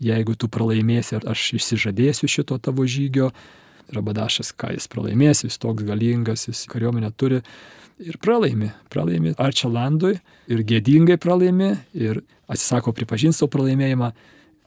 jeigu 0.00 0.34
tu 0.38 0.48
pralaimėsi, 0.48 1.18
aš 1.26 1.52
išsižadėsiu 1.58 2.30
šito 2.30 2.58
tavo 2.58 2.86
žygio. 2.86 3.32
Rabadašas, 3.88 4.52
ką 4.52 4.74
jis 4.74 4.84
pralaimės, 4.92 5.46
jis 5.46 5.56
toks 5.56 5.86
galingas, 5.88 6.42
jis 6.44 6.66
kariuomenę 6.68 7.08
turi 7.16 7.38
ir 8.04 8.18
pralaimi. 8.20 8.68
Pralaimi 8.92 9.32
Arčelandui 9.40 10.18
ir 10.52 10.64
gėdingai 10.68 11.16
pralaimi 11.16 11.70
ir 11.96 12.20
atsisako 12.48 12.92
pripažinti 12.92 13.38
savo 13.38 13.48
pralaimėjimą. 13.56 14.12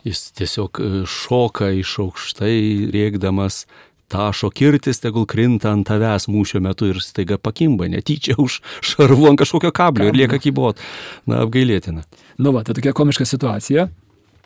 Jis 0.02 0.32
tiesiog 0.34 0.82
e, 0.82 0.90
šoka 1.06 1.70
iš 1.78 2.00
aukštai, 2.02 2.90
rėkdamas, 2.94 3.68
tašo 4.12 4.52
kirtis 4.52 5.02
tegul 5.04 5.26
krinta 5.30 5.72
ant 5.72 5.88
tavęs 5.88 6.28
mūšio 6.32 6.62
metu 6.64 6.90
ir 6.92 7.00
staiga 7.04 7.40
pakimba 7.42 7.88
netyčia 7.92 8.36
už 8.42 8.60
šarvų 8.92 9.32
ant 9.32 9.42
kažkokio 9.42 9.72
kablio 9.76 10.12
ir 10.12 10.20
lieka 10.24 10.42
kybot. 10.42 10.82
Na, 11.30 11.42
apgailėtina. 11.46 12.06
Nu, 12.42 12.54
va, 12.56 12.66
tai 12.68 12.76
tokia 12.78 12.94
komiška 12.98 13.28
situacija 13.30 13.88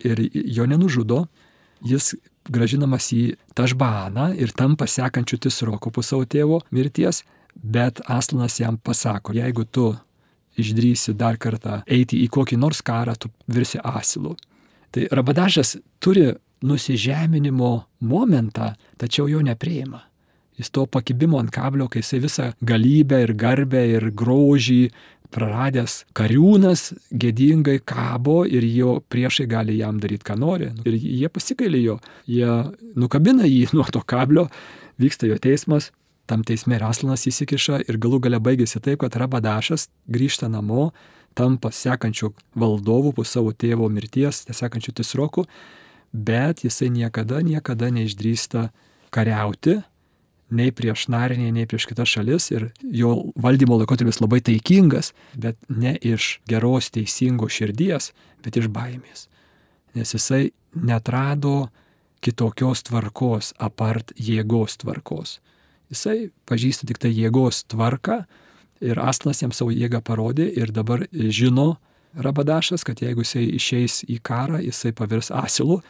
ir 0.06 0.22
jo 0.32 0.66
nenužudo, 0.70 1.26
jis 1.86 2.14
gražinamas 2.52 3.10
į 3.16 3.36
Tažbaną 3.58 4.32
ir 4.38 4.52
tampa 4.54 4.88
sekančiu 4.90 5.40
Tisroku 5.42 5.92
po 5.92 6.04
savo 6.06 6.26
tėvo 6.30 6.62
mirties, 6.76 7.24
bet 7.56 8.02
Aslanas 8.12 8.60
jam 8.60 8.78
pasako, 8.78 9.34
jeigu 9.34 9.66
tu 9.66 9.94
išdrysi 10.60 11.16
dar 11.18 11.40
kartą 11.42 11.82
eiti 11.88 12.22
į 12.24 12.30
kokį 12.32 12.60
nors 12.60 12.82
karą, 12.86 13.16
tu 13.20 13.32
virsi 13.52 13.80
asilu. 13.84 14.36
Tai 14.92 15.08
Rabadažas 15.12 15.76
turi 16.00 16.30
nusižeminimo 16.66 17.72
momentą, 18.02 18.74
tačiau 18.98 19.30
jo 19.30 19.42
nepriima. 19.46 20.04
Jis 20.56 20.72
to 20.72 20.86
pakibimo 20.88 21.40
ant 21.42 21.52
kablio, 21.52 21.90
kai 21.92 22.00
jisai 22.00 22.22
visą 22.24 22.46
galybę 22.64 23.20
ir 23.26 23.34
garbę 23.36 23.82
ir 23.92 24.08
grožį 24.16 24.86
praradęs 25.36 26.06
kariūnas 26.16 26.94
gėdingai 27.12 27.82
kabo 27.84 28.44
ir 28.48 28.64
jo 28.70 28.96
priešai 29.12 29.48
gali 29.52 29.76
jam 29.82 30.00
daryti, 30.00 30.24
ką 30.28 30.38
nori. 30.40 30.72
Ir 30.88 30.96
jie 30.96 31.30
pasikailė 31.32 31.82
jo, 31.84 31.98
jie 32.32 32.48
nukabina 32.96 33.48
jį 33.50 33.68
nuo 33.76 33.88
to 33.92 34.04
kablio, 34.06 34.48
vyksta 35.02 35.28
jo 35.28 35.40
teismas, 35.42 35.92
tam 36.26 36.46
teisme 36.48 36.80
Raslanas 36.82 37.28
įsikiša 37.30 37.84
ir 37.90 38.00
galų 38.02 38.24
gale 38.28 38.40
baigėsi 38.42 38.80
taip, 38.80 39.02
kad 39.04 39.18
Rabadašas 39.20 39.90
grįžta 40.08 40.50
namo, 40.50 40.94
tampa 41.36 41.70
sekančiu 41.76 42.32
valdovu 42.56 43.12
po 43.18 43.26
savo 43.28 43.52
tėvo 43.52 43.90
mirties, 43.92 44.46
sekančiu 44.56 44.96
Tisroku 44.96 45.44
bet 46.16 46.64
jisai 46.64 46.90
niekada, 46.94 47.42
niekada 47.44 47.92
neišdrįsta 47.92 48.70
kariauti, 49.14 49.82
nei 50.56 50.72
prieš 50.76 51.08
narinį, 51.12 51.50
nei 51.52 51.68
prieš 51.70 51.88
kitas 51.90 52.12
šalis 52.16 52.50
ir 52.54 52.70
jo 52.84 53.32
valdymo 53.42 53.80
laikotarpis 53.82 54.22
labai 54.22 54.42
taikingas, 54.46 55.12
bet 55.34 55.58
ne 55.70 55.96
iš 55.98 56.40
geros 56.50 56.92
teisingos 56.94 57.56
širdies, 57.58 58.12
bet 58.46 58.60
iš 58.62 58.70
baimės. 58.72 59.28
Nes 59.98 60.14
jisai 60.14 60.52
netrado 60.76 61.70
kitokios 62.24 62.84
tvarkos 62.86 63.54
apart 63.62 64.14
jėgos 64.18 64.80
tvarkos. 64.82 65.40
Jisai 65.94 66.32
pažįsta 66.50 66.88
tik 66.90 67.00
tai 67.02 67.12
jėgos 67.14 67.64
tvarką 67.70 68.24
ir 68.86 69.00
Aslas 69.02 69.42
jam 69.44 69.54
savo 69.54 69.74
jėgą 69.74 70.02
parodė 70.06 70.48
ir 70.50 70.74
dabar 70.74 71.06
žino 71.14 71.76
Rabadašas, 72.16 72.86
kad 72.88 73.02
jeigu 73.04 73.26
jisai 73.26 73.44
išeis 73.58 74.06
į 74.08 74.22
karą, 74.24 74.62
jisai 74.64 74.94
pavirs 74.96 75.34
asilu 75.36 75.82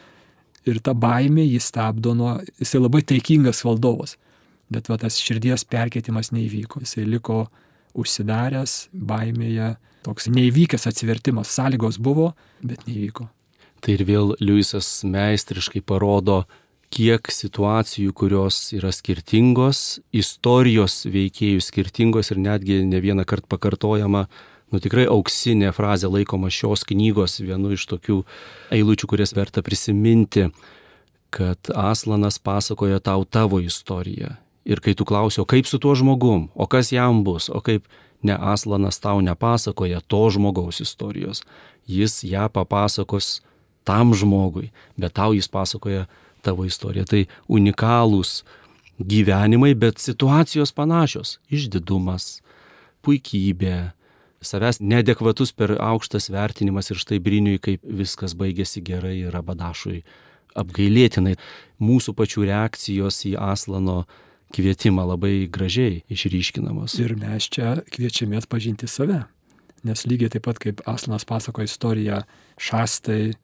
ir 0.69 0.81
ta 0.83 0.95
baimė 0.97 1.45
jį 1.45 1.61
stabdo 1.63 2.15
nuo, 2.17 2.35
jisai 2.61 2.81
labai 2.81 3.03
taikingas 3.07 3.63
valdovas, 3.65 4.17
bet 4.71 4.89
va 4.89 4.97
tas 5.01 5.17
širdies 5.21 5.65
perkeitimas 5.69 6.31
neįvyko, 6.35 6.81
jisai 6.83 7.05
liko 7.07 7.45
užsidaręs 7.95 8.89
baimėje, 8.93 9.75
toks 10.05 10.29
neįvykęs 10.33 10.87
atsivertimas, 10.89 11.53
sąlygos 11.53 11.99
buvo, 12.01 12.33
bet 12.65 12.85
neįvyko. 12.89 13.29
Tai 13.85 13.93
ir 13.93 14.05
vėl 14.07 14.33
Liujisas 14.41 15.03
meistriškai 15.05 15.83
parodo, 15.85 16.43
kiek 16.95 17.29
situacijų, 17.31 18.13
kurios 18.15 18.57
yra 18.75 18.91
skirtingos, 18.95 19.99
istorijos 20.15 21.03
veikėjų 21.11 21.63
skirtingos 21.63 22.31
ir 22.31 22.41
netgi 22.41 22.79
ne 22.87 23.01
vieną 23.03 23.25
kartą 23.27 23.49
pakartojama 23.51 24.25
nu, 24.71 24.81
tikrai 24.81 25.05
auksinė 25.11 25.71
frazė 25.75 26.09
laikoma 26.11 26.49
šios 26.53 26.85
knygos 26.87 27.39
vienu 27.43 27.75
iš 27.75 27.85
tokių 27.91 28.21
eilučių, 28.75 29.09
kurias 29.11 29.35
verta 29.37 29.63
prisiminti, 29.65 30.49
kad 31.35 31.71
Aslanas 31.75 32.39
pasakoja 32.39 33.01
tau 33.03 33.25
tavo 33.25 33.59
istoriją. 33.59 34.35
Ir 34.65 34.81
kai 34.81 34.95
tu 34.97 35.05
klausi, 35.05 35.41
o 35.43 35.45
kaip 35.45 35.67
su 35.69 35.77
tuo 35.77 35.93
žmogum, 35.97 36.49
o 36.55 36.65
kas 36.65 36.89
jam 36.95 37.21
bus, 37.25 37.51
o 37.53 37.61
kaip 37.61 37.85
ne 38.25 38.33
Aslanas 38.33 38.97
tau 38.99 39.21
nepasakoja 39.21 40.01
to 40.07 40.23
žmogaus 40.33 40.81
istorijos, 40.81 41.43
jis 41.85 42.23
ją 42.25 42.47
papasakos 42.49 43.41
tam 43.85 44.15
žmogui, 44.17 44.71
bet 44.97 45.13
tau 45.13 45.35
jis 45.37 45.47
pasakoja 45.51 46.07
tavo 46.41 46.65
istoriją. 46.65 47.05
Tai 47.05 47.21
unikalūs 47.49 48.41
gyvenimai, 48.97 49.75
bet 49.77 50.01
situacijos 50.01 50.73
panašios- 50.73 51.37
išdidumas, 51.55 52.41
puikybė, 53.03 53.93
savęs 54.47 54.81
neadekvatus 54.81 55.53
per 55.57 55.75
aukštas 55.81 56.29
vertinimas 56.33 56.91
ir 56.91 57.01
štai 57.01 57.19
Briniui, 57.23 57.59
kaip 57.59 57.83
viskas 57.83 58.35
baigėsi 58.37 58.83
gerai 58.85 59.17
ir 59.23 59.35
Abadašui 59.35 60.03
apgailėtinai. 60.55 61.35
Mūsų 61.83 62.15
pačių 62.15 62.47
reakcijos 62.49 63.21
į 63.29 63.35
Aslano 63.41 64.03
kvietimą 64.55 65.05
labai 65.09 65.47
gražiai 65.51 66.03
išryškinamos. 66.11 66.97
Ir 67.01 67.15
mes 67.19 67.49
čia 67.51 67.79
kviečiame 67.91 68.39
atpažinti 68.39 68.87
save. 68.87 69.25
Nes 69.85 70.05
lygiai 70.09 70.31
taip 70.33 70.45
pat 70.47 70.61
kaip 70.61 70.81
Aslanas 70.89 71.27
pasako 71.27 71.65
istoriją 71.65 72.23
šastai 72.57 73.35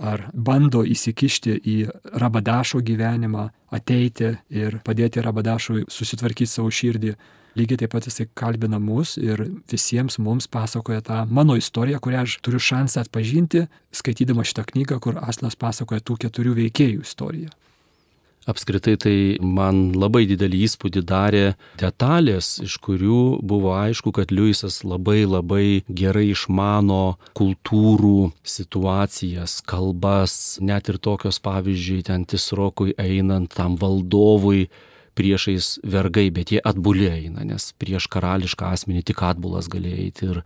ar 0.00 0.30
bando 0.32 0.80
įsikišti 0.86 1.58
į 1.60 1.76
Rabadašo 2.20 2.80
gyvenimą, 2.84 3.50
ateiti 3.74 4.32
ir 4.48 4.78
padėti 4.84 5.20
Rabadašui 5.24 5.84
susitvarkyti 5.92 6.48
savo 6.48 6.70
širdį, 6.72 7.12
lygiai 7.58 7.82
taip 7.82 7.94
pat 7.94 8.06
jisai 8.08 8.28
kalbina 8.38 8.78
mus 8.82 9.16
ir 9.20 9.42
visiems 9.70 10.18
mums 10.22 10.48
pasakoja 10.50 11.02
tą 11.06 11.22
mano 11.30 11.56
istoriją, 11.58 12.00
kurią 12.02 12.26
aš 12.26 12.38
turiu 12.44 12.60
šansą 12.70 13.04
atpažinti, 13.04 13.66
skaitydama 13.94 14.46
šitą 14.46 14.66
knygą, 14.72 15.00
kur 15.02 15.18
Aslas 15.22 15.58
pasakoja 15.58 16.04
tų 16.04 16.20
keturių 16.26 16.56
veikėjų 16.64 17.02
istoriją. 17.06 17.50
Apskritai 18.48 18.94
tai 18.96 19.16
man 19.44 19.90
labai 19.92 20.22
didelį 20.24 20.62
įspūdį 20.64 21.02
darė 21.04 21.42
detalės, 21.80 22.54
iš 22.64 22.78
kurių 22.80 23.42
buvo 23.44 23.74
aišku, 23.76 24.14
kad 24.16 24.32
Liujisas 24.32 24.80
labai 24.80 25.26
labai 25.28 25.82
gerai 25.86 26.30
išmano 26.32 27.18
kultūrų 27.36 28.30
situacijas, 28.40 29.58
kalbas, 29.60 30.56
net 30.64 30.88
ir 30.88 30.96
tokios 30.96 31.36
pavyzdžiui, 31.44 32.00
ten 32.08 32.24
Tisrokui 32.24 32.96
einant 32.96 33.52
tam 33.52 33.76
valdovui, 33.76 34.70
priešais 35.20 35.76
vergai, 35.84 36.28
bet 36.34 36.54
jie 36.54 36.64
atbulė 36.64 37.12
eina, 37.18 37.44
nes 37.44 37.70
prieš 37.80 38.08
karališką 38.12 38.72
asmenį 38.74 39.06
tik 39.12 39.24
atbulas 39.28 39.68
galėjo 39.72 40.04
eiti 40.06 40.30
ir 40.32 40.44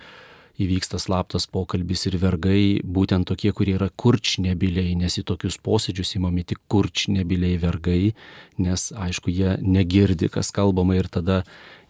įvyksta 0.55 1.01
slaptas 1.03 1.49
pokalbis 1.51 2.05
ir 2.07 2.17
vergai, 2.23 2.79
būtent 2.87 3.27
tokie, 3.27 3.51
kurie 3.57 3.75
yra 3.75 3.89
kurčnebiliai, 3.91 4.95
nes 4.99 5.19
į 5.19 5.25
tokius 5.27 5.59
posėdžius 5.59 6.15
įmami 6.21 6.45
tik 6.47 6.61
kurčnebiliai 6.71 7.59
vergai, 7.63 8.15
nes 8.63 8.91
aišku, 8.95 9.35
jie 9.35 9.57
negirdi, 9.63 10.31
kas 10.31 10.53
kalbama 10.55 10.95
ir 10.99 11.11
tada 11.11 11.43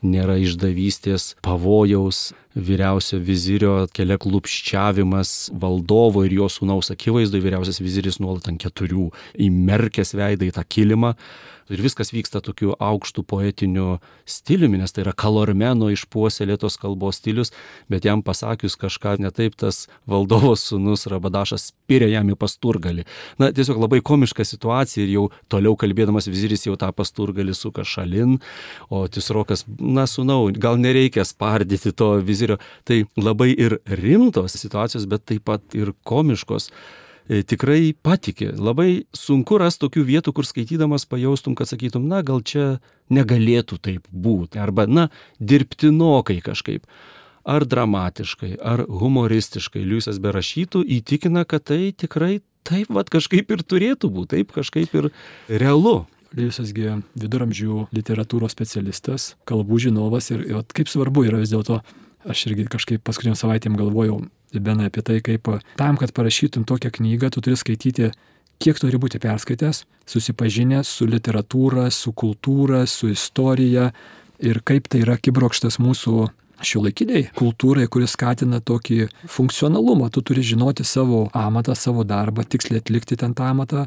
nėra 0.05 0.37
išdavystės, 0.41 1.35
pavojaus, 1.45 2.33
vyriausio 2.55 3.19
vizirio 3.25 3.75
kelia 3.93 4.19
klupščiavimas 4.21 5.51
valdovo 5.61 6.25
ir 6.25 6.37
jo 6.41 6.49
sūnaus 6.53 6.93
akivaizdu, 6.95 7.41
vyriausias 7.45 7.81
viziris 7.85 8.21
nuolat 8.21 8.49
ant 8.53 8.61
keturių 8.63 9.11
įmerkęs 9.49 10.15
veidą 10.17 10.49
į 10.49 10.55
tą 10.57 10.65
kilimą. 10.65 11.15
Ir 11.73 11.81
viskas 11.81 12.13
vyksta 12.13 12.43
tokiu 12.45 12.75
aukštu 12.77 13.23
poetiniu 13.25 13.99
stiliumi, 14.29 14.79
nes 14.83 14.93
tai 14.93 15.05
yra 15.07 15.15
kalormeno 15.17 15.89
išpuoselėtos 15.95 16.77
kalbos 16.81 17.21
stilius, 17.23 17.55
bet 17.89 18.05
jam 18.05 18.21
pasakius 18.25 18.77
kažką 18.81 19.17
netaip, 19.25 19.57
tas 19.57 19.87
valdovos 20.11 20.67
sūnus 20.69 21.07
Rabadašas 21.09 21.71
spiria 21.71 22.11
jam 22.13 22.29
į 22.33 22.37
pasturgalį. 22.41 23.07
Na, 23.41 23.49
tiesiog 23.57 23.81
labai 23.81 24.03
komiška 24.05 24.45
situacija 24.45 25.07
ir 25.07 25.15
jau 25.15 25.25
toliau 25.53 25.73
kalbėdamas 25.81 26.29
viziris 26.29 26.67
jau 26.69 26.77
tą 26.81 26.91
pasturgalį 26.93 27.57
suka 27.57 27.87
šalin, 27.89 28.37
o 28.93 29.07
Tisrokas, 29.09 29.65
na, 29.79 30.05
sunau, 30.11 30.51
gal 30.53 30.77
nereikia 30.81 31.25
spardyti 31.25 31.95
to 31.97 32.19
vizirio. 32.25 32.59
Tai 32.85 33.05
labai 33.17 33.55
ir 33.55 33.79
rimtos 33.89 34.59
situacijos, 34.61 35.09
bet 35.09 35.25
taip 35.31 35.49
pat 35.49 35.79
ir 35.79 35.95
komiškos. 36.05 36.69
E, 37.25 37.41
tikrai 37.41 37.95
patikė. 38.05 38.51
Labai 38.61 39.07
sunku 39.17 39.57
rasti 39.61 39.87
tokių 39.87 40.05
vietų, 40.11 40.35
kur 40.37 40.45
skaitydamas 40.45 41.07
pajaustum, 41.09 41.55
kad 41.57 41.71
sakytum, 41.71 42.05
na 42.11 42.21
gal 42.27 42.43
čia 42.45 42.79
negalėtų 43.13 43.81
taip 43.81 44.09
būti, 44.13 44.61
arba, 44.61 44.85
na, 44.85 45.09
dirbtinokai 45.41 46.43
kažkaip. 46.45 46.85
Ar 47.45 47.65
dramatiškai, 47.69 48.55
ar 48.65 48.85
humoristiškai 48.89 49.83
Liujisas 49.85 50.21
berašytų 50.21 50.81
įtikina, 50.99 51.45
kad 51.49 51.65
tai 51.69 51.93
tikrai 51.97 52.39
taip, 52.65 52.89
vad 52.93 53.09
kažkaip 53.13 53.53
ir 53.53 53.65
turėtų 53.65 54.09
būti, 54.13 54.39
taip 54.39 54.53
kažkaip 54.57 54.93
ir 54.97 55.11
realu. 55.49 56.05
Liujisasgi 56.35 56.99
viduramžių 57.21 57.87
literatūros 57.95 58.57
specialistas, 58.57 59.35
kalbų 59.49 59.85
žinovas 59.87 60.33
ir, 60.35 60.45
ir 60.49 60.65
kaip 60.77 60.89
svarbu 60.91 61.29
yra 61.29 61.41
vis 61.41 61.53
dėlto, 61.53 61.81
aš 62.29 62.49
irgi 62.49 62.67
kažkaip 62.73 63.05
paskutiniam 63.05 63.37
savaitėm 63.39 63.77
galvojau, 63.79 64.25
Benai 64.63 64.91
apie 64.91 65.03
tai, 65.07 65.19
kaip 65.25 65.51
tam, 65.81 65.99
kad 66.01 66.13
parašytum 66.15 66.67
tokią 66.69 66.93
knygą, 66.99 67.31
tu 67.35 67.43
turi 67.45 67.57
skaityti, 67.59 68.11
kiek 68.63 68.79
turi 68.81 69.01
būti 69.01 69.21
perskaitęs, 69.23 69.85
susipažinęs 70.09 70.91
su 70.99 71.09
literatūra, 71.11 71.89
su 71.91 72.13
kultūra, 72.13 72.85
su 72.87 73.11
istorija 73.13 73.91
ir 74.45 74.61
kaip 74.67 74.89
tai 74.93 75.03
yra 75.05 75.19
kibrokštas 75.21 75.81
mūsų 75.83 76.29
šiuolaikiniai 76.65 77.29
kultūrai, 77.37 77.87
kuris 77.91 78.15
skatina 78.15 78.61
tokį 78.65 79.09
funkcionalumą. 79.31 80.09
Tu 80.15 80.23
turi 80.25 80.45
žinoti 80.47 80.87
savo 80.87 81.27
amatą, 81.37 81.75
savo 81.77 82.05
darbą, 82.09 82.45
tiksliai 82.47 82.81
atlikti 82.83 83.19
ten 83.21 83.35
tą 83.37 83.51
amatą, 83.51 83.87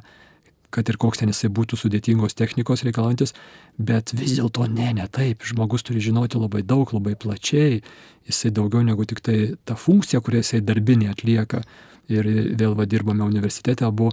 kad 0.69 0.89
ir 0.89 0.97
koks 0.99 1.21
ten 1.21 1.31
jisai 1.31 1.49
būtų 1.53 1.79
sudėtingos 1.79 2.35
technikos 2.37 2.83
reikalaujantis, 2.85 3.33
bet 3.77 4.11
vis 4.17 4.35
dėlto 4.37 4.67
ne, 4.71 4.89
ne 4.97 5.07
taip. 5.11 5.45
Žmogus 5.47 5.85
turi 5.87 6.03
žinoti 6.03 6.39
labai 6.41 6.63
daug, 6.67 6.91
labai 6.93 7.15
plačiai, 7.19 7.81
jisai 8.27 8.51
daugiau 8.55 8.83
negu 8.83 9.07
tik 9.07 9.23
tai 9.23 9.37
ta 9.65 9.77
funkcija, 9.79 10.21
kurią 10.21 10.43
jisai 10.43 10.63
darbinė 10.65 11.11
atlieka. 11.13 11.63
Ir 12.11 12.27
vėl 12.59 12.75
va 12.75 12.85
dirbame 12.87 13.25
universitete 13.25 13.83
abu, 13.87 14.11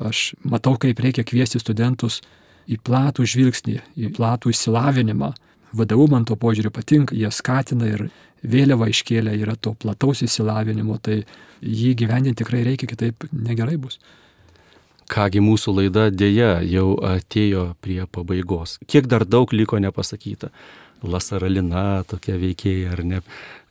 aš 0.00 0.32
matau, 0.48 0.76
kaip 0.80 1.00
reikia 1.00 1.24
kviesti 1.28 1.60
studentus 1.60 2.20
į 2.68 2.78
platų 2.84 3.26
žvilgsnį, 3.28 3.80
į 4.00 4.12
platų 4.16 4.52
išsilavinimą. 4.52 5.32
Vadovų 5.74 6.06
man 6.12 6.24
to 6.28 6.36
požiūriu 6.38 6.70
patinka, 6.72 7.16
jie 7.16 7.28
skatina 7.34 7.88
ir 7.90 8.06
vėliava 8.44 8.88
iškėlė 8.92 9.34
yra 9.40 9.56
to 9.56 9.74
plataus 9.80 10.22
įsilavinimo, 10.24 10.98
tai 11.02 11.22
jį 11.60 11.94
gyvendinti 12.04 12.42
tikrai 12.42 12.62
reikia, 12.66 12.88
kitaip 12.90 13.26
negerai 13.32 13.76
bus. 13.80 13.98
Kągi 15.12 15.42
mūsų 15.44 15.74
laida 15.78 16.08
dėja 16.08 16.62
jau 16.64 16.94
atėjo 17.04 17.74
prie 17.84 18.00
pabaigos. 18.08 18.78
Kiek 18.88 19.08
dar 19.10 19.26
daug 19.28 19.52
liko 19.52 19.76
nepasakyta. 19.82 20.48
Lasaralina 21.04 22.04
tokia 22.08 22.38
veikėja 22.40 22.94
ar 22.94 23.02
ne, 23.04 23.18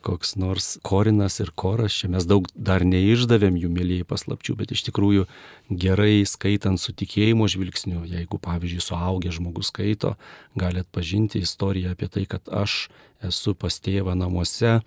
koks 0.05 0.35
nors 0.37 0.75
Korinas 0.85 1.39
ir 1.41 1.49
Koras, 1.57 1.95
čia 1.97 2.09
mes 2.13 2.27
daug 2.29 2.45
dar 2.53 2.83
neišdavėm 2.85 3.55
jų 3.57 3.71
mėlyjei 3.73 4.05
paslapčių, 4.05 4.53
bet 4.59 4.75
iš 4.75 4.83
tikrųjų 4.89 5.25
gerai 5.71 6.27
skaitant 6.29 6.81
su 6.81 6.93
tikėjimo 6.93 7.47
žvilgsniu, 7.49 8.03
jeigu 8.11 8.37
pavyzdžiui 8.43 8.83
suaugęs 8.85 9.39
žmogus 9.39 9.71
skaito, 9.73 10.13
gali 10.59 10.83
atpažinti 10.83 11.41
istoriją 11.41 11.95
apie 11.95 12.11
tai, 12.13 12.27
kad 12.29 12.51
aš 12.51 12.91
esu 13.25 13.55
pas 13.57 13.79
tėvą 13.81 14.13
namuose 14.19 14.81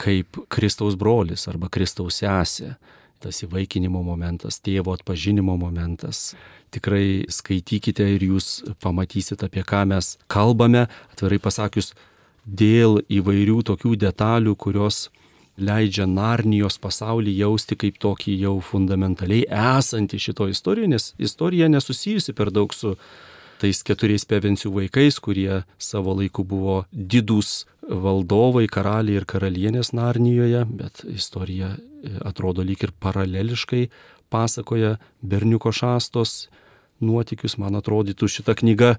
kaip 0.00 0.40
Kristaus 0.48 0.96
brolis 0.96 1.44
arba 1.50 1.68
Kristaus 1.68 2.22
sesė 2.22 2.76
tas 3.20 3.42
įvaikinimo 3.44 4.02
momentas, 4.04 4.60
tėvo 4.64 4.94
atpažinimo 4.96 5.56
momentas. 5.60 6.34
Tikrai 6.74 7.26
skaitykite 7.28 8.06
ir 8.14 8.24
jūs 8.30 8.50
pamatysit, 8.82 9.44
apie 9.44 9.64
ką 9.66 9.84
mes 9.90 10.14
kalbame, 10.30 10.86
atvirai 11.12 11.40
pasakius, 11.42 11.92
dėl 12.46 13.00
įvairių 13.10 13.60
tokių 13.68 13.96
detalių, 14.00 14.54
kurios 14.56 15.08
leidžia 15.60 16.06
Narnijos 16.08 16.78
pasaulį 16.80 17.34
jausti 17.42 17.76
kaip 17.76 17.98
tokį 18.00 18.36
jau 18.40 18.54
fundamentaliai 18.64 19.44
esantį 19.76 20.20
šito 20.26 20.48
istorijoje, 20.48 20.92
nes 20.94 21.10
istorija 21.18 21.68
nesusijusi 21.68 22.34
per 22.36 22.52
daug 22.54 22.72
su 22.74 22.94
tais 23.60 23.82
keturiais 23.84 24.24
pevencijų 24.24 24.72
vaikais, 24.78 25.20
kurie 25.20 25.62
savo 25.76 26.14
laiku 26.16 26.46
buvo 26.48 26.84
didūs 26.92 27.66
valdovai, 27.88 28.66
karaliai 28.70 29.20
ir 29.20 29.26
karalienės 29.28 29.92
Narnijoje, 29.96 30.64
bet 30.68 31.02
istorija 31.10 31.74
e, 31.76 32.12
atrodo 32.26 32.64
lyg 32.66 32.82
ir 32.84 32.92
paraleliškai 33.00 33.86
pasakoja 34.30 34.96
berniuko 35.22 35.72
šastos 35.74 36.50
nuotikius. 37.02 37.56
Man 37.58 37.78
atrodytų 37.78 38.28
šitą 38.30 38.54
knygą, 38.60 38.94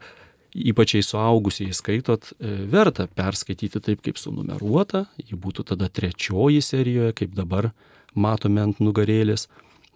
ypač 0.51 0.95
jei 0.97 1.05
suaugusiai 1.05 1.75
skaitot, 1.77 2.33
e, 2.39 2.55
verta 2.71 3.07
perskaityti 3.07 3.79
taip, 3.79 4.01
kaip 4.05 4.19
sunumeruota, 4.19 5.05
ji 5.21 5.37
būtų 5.37 5.71
tada 5.73 5.89
trečioji 5.89 6.61
serijoje, 6.65 7.15
kaip 7.21 7.35
dabar 7.37 7.71
matome 8.15 8.63
ant 8.65 8.81
nugarėlės. 8.83 9.47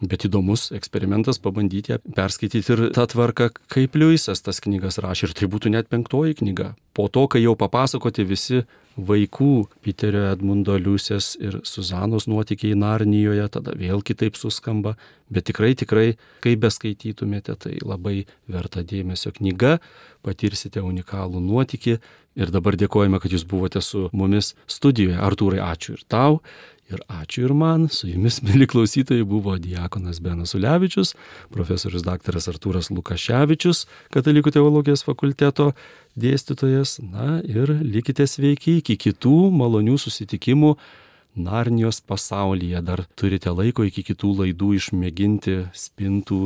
Bet 0.03 0.25
įdomus 0.27 0.73
eksperimentas 0.75 1.37
pabandyti 1.39 1.95
perskaityti 2.17 2.73
ir 2.73 2.81
tą 2.97 3.05
tvarką, 3.13 3.47
kaip 3.71 3.93
Liujisas 3.95 4.43
tas 4.43 4.59
knygas 4.59 4.99
rašė. 4.99 5.29
Ir 5.29 5.35
tai 5.39 5.47
būtų 5.47 5.71
net 5.71 5.87
penktoji 5.87 6.35
knyga. 6.41 6.73
Po 6.95 7.07
to, 7.07 7.23
kai 7.31 7.39
jau 7.45 7.53
papasakoti 7.55 8.25
visi 8.27 8.65
vaikų 8.95 9.67
Piterio 9.83 10.25
Edmundo 10.33 10.75
Liusės 10.79 11.33
ir 11.39 11.61
Suzanos 11.67 12.27
nuotykiai 12.27 12.75
Narnijoje, 12.79 13.47
tada 13.51 13.75
vėl 13.79 14.03
kitaip 14.03 14.35
suskamba. 14.39 14.97
Bet 15.31 15.47
tikrai, 15.47 15.71
tikrai, 15.79 16.05
kai 16.43 16.57
beskaitytumėte, 16.59 17.55
tai 17.55 17.77
labai 17.79 18.25
verta 18.51 18.83
dėmesio 18.83 19.31
knyga, 19.35 19.79
patirsite 20.27 20.83
unikalų 20.83 21.39
nuotykį. 21.39 21.97
Ir 22.35 22.51
dabar 22.51 22.75
dėkojame, 22.75 23.21
kad 23.23 23.31
jūs 23.31 23.45
buvote 23.47 23.79
su 23.79 24.09
mumis 24.11 24.53
studijoje. 24.67 25.15
Artūrai, 25.23 25.61
ačiū 25.63 25.95
ir 25.95 26.03
tau. 26.11 26.41
Ir 26.93 27.01
ačiū 27.09 27.47
ir 27.47 27.53
man, 27.57 27.88
su 27.89 28.05
jumis, 28.11 28.41
mėly 28.45 28.67
klausytojai, 28.69 29.25
buvo 29.25 29.55
Diekonas 29.61 30.19
Benas 30.21 30.53
Ulevičius, 30.57 31.15
profesorius 31.53 32.05
dr. 32.05 32.38
Artūras 32.38 32.91
Lukaševičius, 32.93 33.86
Katalikų 34.13 34.53
teologijos 34.53 35.01
fakulteto 35.07 35.71
dėstytojas. 36.19 36.99
Na 37.01 37.39
ir 37.41 37.73
likite 37.81 38.27
sveiki 38.29 38.77
iki 38.83 38.99
kitų 39.07 39.49
malonių 39.55 39.97
susitikimų 40.01 40.75
Narnijos 41.36 41.99
pasaulyje. 42.05 42.79
Dar 42.86 43.03
turite 43.17 43.51
laiko 43.51 43.83
iki 43.83 44.05
kitų 44.05 44.36
laidų 44.43 44.75
išmėginti 44.77 45.57
spintų 45.75 46.45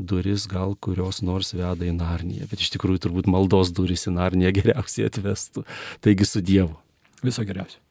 duris, 0.00 0.46
gal 0.48 0.78
kurios 0.80 1.20
nors 1.26 1.52
veda 1.52 1.84
į 1.84 1.92
Narniją. 1.98 2.48
Bet 2.48 2.62
iš 2.62 2.72
tikrųjų 2.78 3.04
turbūt 3.04 3.28
maldos 3.28 3.74
duris 3.76 4.06
į 4.08 4.16
Narniją 4.16 4.54
geriausiai 4.62 5.10
atvestų. 5.10 5.66
Taigi 6.00 6.30
su 6.30 6.46
Dievu. 6.46 6.78
Viso 7.26 7.44
geriausio. 7.44 7.82